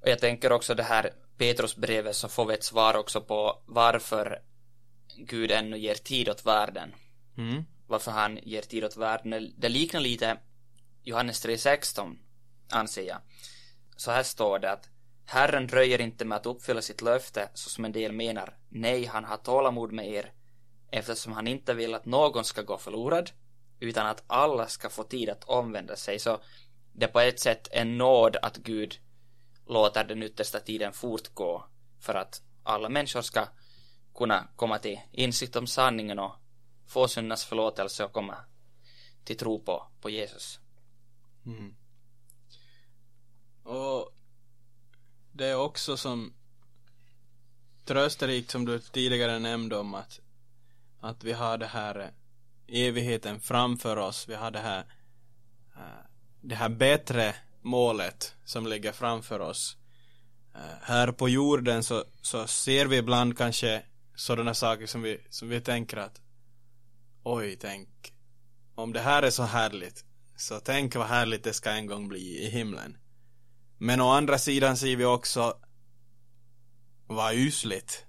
Och 0.00 0.08
jag 0.08 0.18
tänker 0.18 0.52
också 0.52 0.74
det 0.74 0.82
här 0.82 1.10
Petrusbrevet 1.36 2.16
så 2.16 2.28
får 2.28 2.46
vi 2.46 2.54
ett 2.54 2.64
svar 2.64 2.96
också 2.96 3.20
på 3.20 3.62
varför 3.66 4.42
Gud 5.16 5.50
ännu 5.50 5.78
ger 5.78 5.94
tid 5.94 6.28
åt 6.28 6.46
världen. 6.46 6.94
Mm. 7.36 7.64
Varför 7.86 8.10
han 8.10 8.38
ger 8.42 8.62
tid 8.62 8.84
åt 8.84 8.96
världen. 8.96 9.52
Det 9.56 9.68
liknar 9.68 10.00
lite 10.00 10.38
Johannes 11.02 11.46
3.16 11.46 12.16
anser 12.70 13.02
jag. 13.02 13.18
Så 13.96 14.10
här 14.10 14.22
står 14.22 14.58
det 14.58 14.72
att 14.72 14.88
Herren 15.30 15.66
dröjer 15.66 16.00
inte 16.00 16.24
med 16.24 16.36
att 16.36 16.46
uppfylla 16.46 16.82
sitt 16.82 17.02
löfte 17.02 17.48
så 17.54 17.70
som 17.70 17.84
en 17.84 17.92
del 17.92 18.12
menar. 18.12 18.56
Nej, 18.68 19.04
han 19.04 19.24
har 19.24 19.36
tålamod 19.36 19.92
med 19.92 20.08
er 20.08 20.32
eftersom 20.90 21.32
han 21.32 21.46
inte 21.46 21.74
vill 21.74 21.94
att 21.94 22.06
någon 22.06 22.44
ska 22.44 22.62
gå 22.62 22.78
förlorad 22.78 23.30
utan 23.80 24.06
att 24.06 24.24
alla 24.26 24.66
ska 24.66 24.88
få 24.88 25.02
tid 25.02 25.30
att 25.30 25.44
omvända 25.44 25.96
sig. 25.96 26.18
Så 26.18 26.40
det 26.92 27.04
är 27.04 27.10
på 27.10 27.20
ett 27.20 27.40
sätt 27.40 27.68
en 27.70 27.98
nåd 27.98 28.36
att 28.42 28.56
Gud 28.56 29.00
låter 29.66 30.04
den 30.04 30.22
yttersta 30.22 30.60
tiden 30.60 30.92
fortgå 30.92 31.64
för 32.00 32.14
att 32.14 32.42
alla 32.62 32.88
människor 32.88 33.22
ska 33.22 33.46
kunna 34.14 34.48
komma 34.56 34.78
till 34.78 35.00
insikt 35.12 35.56
om 35.56 35.66
sanningen 35.66 36.18
och 36.18 36.32
få 36.86 37.08
syndernas 37.08 37.44
förlåtelse 37.44 38.04
och 38.04 38.12
komma 38.12 38.36
till 39.24 39.36
tro 39.36 39.64
på, 39.64 39.86
på 40.00 40.10
Jesus. 40.10 40.60
Mm. 41.46 41.74
Och 43.62 44.14
det 45.38 45.46
är 45.46 45.56
också 45.56 45.96
som 45.96 46.32
trösterikt 47.84 48.50
som 48.50 48.64
du 48.64 48.78
tidigare 48.78 49.38
nämnde 49.38 49.76
om 49.76 49.94
att, 49.94 50.20
att 51.00 51.24
vi 51.24 51.32
har 51.32 51.58
det 51.58 51.66
här 51.66 51.98
eh, 51.98 52.86
evigheten 52.86 53.40
framför 53.40 53.96
oss. 53.96 54.28
Vi 54.28 54.34
har 54.34 54.50
det 54.50 54.58
här, 54.58 54.84
eh, 55.76 56.04
det 56.40 56.54
här 56.54 56.68
bättre 56.68 57.34
målet 57.62 58.34
som 58.44 58.66
ligger 58.66 58.92
framför 58.92 59.40
oss. 59.40 59.76
Eh, 60.54 60.60
här 60.82 61.12
på 61.12 61.28
jorden 61.28 61.82
så, 61.82 62.04
så 62.22 62.46
ser 62.46 62.86
vi 62.86 62.96
ibland 62.96 63.38
kanske 63.38 63.82
sådana 64.14 64.54
saker 64.54 64.86
som 64.86 65.02
vi, 65.02 65.20
som 65.30 65.48
vi 65.48 65.60
tänker 65.60 65.96
att 65.96 66.20
oj, 67.22 67.56
tänk 67.60 68.12
om 68.74 68.92
det 68.92 69.00
här 69.00 69.22
är 69.22 69.30
så 69.30 69.42
härligt 69.42 70.04
så 70.36 70.60
tänk 70.60 70.94
vad 70.94 71.06
härligt 71.06 71.44
det 71.44 71.52
ska 71.52 71.70
en 71.70 71.86
gång 71.86 72.08
bli 72.08 72.46
i 72.46 72.50
himlen. 72.50 72.96
Men 73.78 74.00
å 74.00 74.10
andra 74.10 74.38
sidan 74.38 74.76
ser 74.76 74.96
vi 74.96 75.04
också 75.04 75.56
vad 77.06 77.34
usligt 77.34 78.04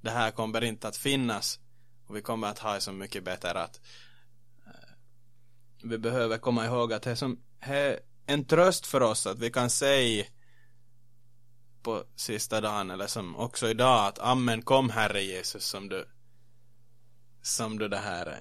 det 0.00 0.10
här 0.10 0.30
kommer 0.30 0.64
inte 0.64 0.88
att 0.88 0.96
finnas. 0.96 1.60
Och 2.06 2.16
vi 2.16 2.22
kommer 2.22 2.48
att 2.48 2.58
ha 2.58 2.74
det 2.74 2.80
så 2.80 2.92
mycket 2.92 3.24
bättre 3.24 3.50
att 3.50 3.80
eh, 4.66 4.90
vi 5.82 5.98
behöver 5.98 6.38
komma 6.38 6.66
ihåg 6.66 6.92
att 6.92 7.02
det 7.02 7.10
är 7.10 7.14
som 7.14 7.40
är 7.60 8.00
en 8.26 8.44
tröst 8.44 8.86
för 8.86 9.02
oss 9.02 9.26
att 9.26 9.38
vi 9.38 9.50
kan 9.50 9.70
säga 9.70 10.24
på 11.82 12.04
sista 12.16 12.60
dagen 12.60 12.90
eller 12.90 13.06
som 13.06 13.36
också 13.36 13.68
idag 13.68 14.06
att 14.06 14.18
Amen 14.18 14.62
kom 14.62 14.90
Herre 14.90 15.22
Jesus 15.22 15.64
som 15.64 15.88
du 15.88 16.08
som 17.42 17.78
du 17.78 17.88
det 17.88 17.98
här 17.98 18.26
eh, 18.26 18.34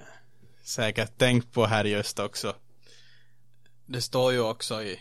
säkert 0.63 1.17
tänkt 1.17 1.53
på 1.53 1.65
här 1.65 1.85
just 1.85 2.19
också. 2.19 2.55
Det 3.85 4.01
står 4.01 4.33
ju 4.33 4.39
också 4.39 4.83
i 4.83 4.99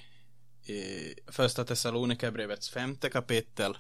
i 0.68 1.14
första 1.26 1.64
Thessalonikerbrevets 1.64 2.70
femte 2.70 3.11
kapitel 3.11 3.79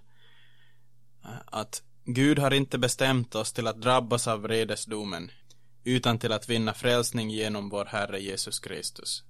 eh, 1.24 1.30
att 1.46 1.82
Gud 2.04 2.38
har 2.38 2.50
inte 2.50 2.78
bestämt 2.78 3.34
oss 3.34 3.52
till 3.52 3.66
att 3.66 3.80
drabbas 3.80 4.28
av 4.28 4.42
vredesdomen, 4.42 5.30
utan 5.84 6.18
till 6.18 6.32
att 6.32 6.48
vinna 6.48 6.74
frälsning 6.74 7.30
genom 7.30 7.68
vår 7.68 7.84
Herre 7.84 8.20
Jesus 8.20 8.58
Kristus. 8.58 9.24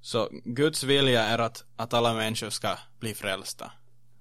Så 0.00 0.28
Guds 0.44 0.82
vilja 0.82 1.24
är 1.24 1.38
att, 1.38 1.64
att 1.76 1.94
alla 1.94 2.14
människor 2.14 2.50
ska 2.50 2.78
bli 2.98 3.14
frälsta 3.14 3.72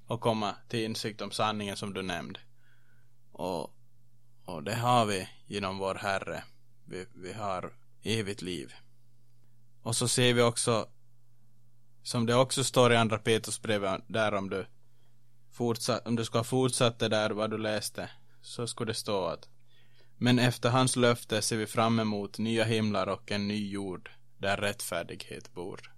och 0.07 0.21
komma 0.21 0.55
till 0.67 0.79
insikt 0.79 1.21
om 1.21 1.31
sanningen 1.31 1.77
som 1.77 1.93
du 1.93 2.01
nämnde. 2.01 2.39
Och, 3.31 3.73
och 4.45 4.63
det 4.63 4.75
har 4.75 5.05
vi 5.05 5.29
genom 5.45 5.77
vår 5.77 5.95
Herre. 5.95 6.43
Vi, 6.85 7.05
vi 7.13 7.33
har 7.33 7.73
evigt 8.03 8.41
liv. 8.41 8.73
Och 9.81 9.95
så 9.95 10.07
ser 10.07 10.33
vi 10.33 10.41
också, 10.41 10.87
som 12.07 12.25
det 12.25 12.35
också 12.35 12.63
står 12.63 12.93
i 12.93 12.95
andra 12.95 13.17
Petrusbrevet, 13.17 14.01
där 14.07 14.33
om 14.33 14.49
du 14.49 14.65
fortsatt, 15.51 16.07
om 16.07 16.15
du 16.15 16.25
ska 16.25 16.39
ha 16.39 16.43
fortsatt 16.43 16.99
det 16.99 17.07
där 17.07 17.29
vad 17.29 17.49
du 17.49 17.57
läste, 17.57 18.09
så 18.41 18.67
skulle 18.67 18.91
det 18.91 18.95
stå 18.95 19.25
att 19.25 19.49
men 20.17 20.39
efter 20.39 20.69
hans 20.69 20.95
löfte 20.95 21.41
ser 21.41 21.57
vi 21.57 21.67
fram 21.67 21.99
emot 21.99 22.37
nya 22.37 22.63
himlar 22.63 23.07
och 23.07 23.31
en 23.31 23.47
ny 23.47 23.69
jord 23.69 24.09
där 24.37 24.57
rättfärdighet 24.57 25.53
bor. 25.53 25.93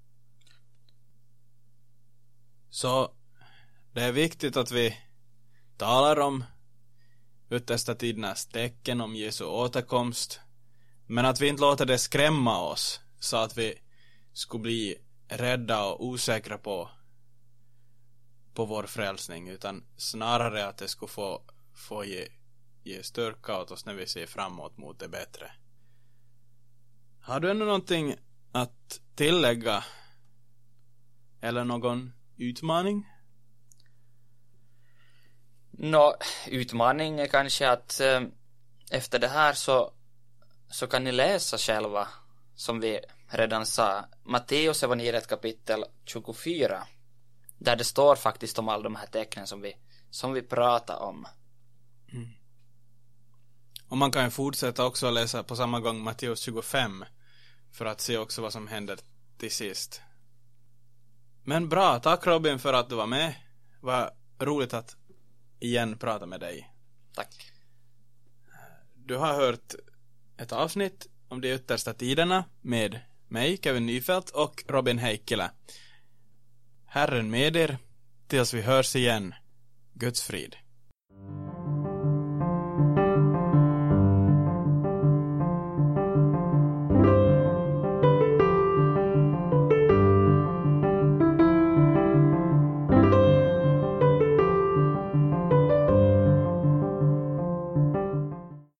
Så 2.69 3.13
det 3.93 4.01
är 4.01 4.11
viktigt 4.11 4.57
att 4.57 4.71
vi 4.71 4.97
talar 5.77 6.19
om 6.19 6.43
yttersta 7.49 7.95
tidernas 7.95 8.45
tecken 8.45 9.01
om 9.01 9.15
Jesu 9.15 9.43
återkomst 9.45 10.39
men 11.07 11.25
att 11.25 11.41
vi 11.41 11.47
inte 11.47 11.61
låter 11.61 11.85
det 11.85 11.97
skrämma 11.97 12.61
oss 12.61 12.99
så 13.19 13.37
att 13.37 13.57
vi 13.57 13.73
skulle 14.33 14.61
bli 14.61 14.97
rädda 15.29 15.85
och 15.85 16.05
osäkra 16.05 16.57
på 16.57 16.89
på 18.53 18.65
vår 18.65 18.83
frälsning 18.83 19.49
utan 19.49 19.83
snarare 19.97 20.67
att 20.67 20.77
det 20.77 20.87
skulle 20.87 21.09
få, 21.09 21.41
få 21.73 22.05
ge, 22.05 22.27
ge 22.83 23.03
styrka 23.03 23.59
åt 23.59 23.71
oss 23.71 23.85
när 23.85 23.93
vi 23.93 24.07
ser 24.07 24.25
framåt 24.25 24.77
mot 24.77 24.99
det 24.99 25.07
bättre. 25.07 25.51
Har 27.21 27.39
du 27.39 27.51
ännu 27.51 27.65
någonting 27.65 28.15
att 28.51 29.01
tillägga? 29.15 29.83
Eller 31.41 31.63
någon 31.63 32.13
utmaning? 32.37 33.07
Nå, 35.71 36.15
utmaning 36.47 37.19
är 37.19 37.27
kanske 37.27 37.69
att 37.69 37.99
eh, 37.99 38.21
efter 38.91 39.19
det 39.19 39.27
här 39.27 39.53
så, 39.53 39.93
så 40.69 40.87
kan 40.87 41.03
ni 41.03 41.11
läsa 41.11 41.57
själva, 41.57 42.07
som 42.55 42.79
vi 42.79 42.99
redan 43.29 43.65
sa, 43.65 44.05
Matteus 44.23 44.83
evangeliet 44.83 45.27
kapitel 45.27 45.85
24 46.05 46.87
där 47.57 47.75
det 47.75 47.83
står 47.83 48.15
faktiskt 48.15 48.59
om 48.59 48.69
alla 48.69 48.83
de 48.83 48.95
här 48.95 49.05
tecknen 49.07 49.47
som 49.47 49.61
vi, 49.61 49.75
som 50.09 50.33
vi 50.33 50.41
pratar 50.41 50.99
om. 50.99 51.27
Mm. 52.11 52.29
Och 53.87 53.97
man 53.97 54.11
kan 54.11 54.23
ju 54.23 54.29
fortsätta 54.29 54.85
också 54.85 55.11
läsa 55.11 55.43
på 55.43 55.55
samma 55.55 55.79
gång 55.79 56.03
Matteus 56.03 56.39
25 56.39 57.05
för 57.71 57.85
att 57.85 58.01
se 58.01 58.17
också 58.17 58.41
vad 58.41 58.53
som 58.53 58.67
händer 58.67 58.99
till 59.37 59.51
sist. 59.51 60.01
Men 61.43 61.69
bra, 61.69 61.99
tack 61.99 62.27
Robin 62.27 62.59
för 62.59 62.73
att 62.73 62.89
du 62.89 62.95
var 62.95 63.07
med. 63.07 63.35
Vad 63.81 64.09
roligt 64.39 64.73
att 64.73 64.95
igen 65.59 65.97
prata 65.97 66.25
med 66.25 66.39
dig. 66.39 66.73
Tack. 67.13 67.51
Du 68.95 69.17
har 69.17 69.33
hört 69.33 69.75
ett 70.37 70.51
avsnitt 70.51 71.07
om 71.27 71.41
de 71.41 71.53
yttersta 71.53 71.93
tiderna 71.93 72.43
med 72.61 72.99
mig, 73.31 73.57
Kevin 73.63 73.85
Nyfelt 73.85 74.29
och 74.29 74.63
Robin 74.67 74.97
Heikkilä. 74.97 75.51
Herren 76.85 77.29
med 77.31 77.55
er, 77.55 77.77
tills 78.27 78.53
vi 78.53 78.61
hörs 78.61 78.95
igen. 78.95 79.33
Guds 79.93 80.23
frid. 80.23 80.55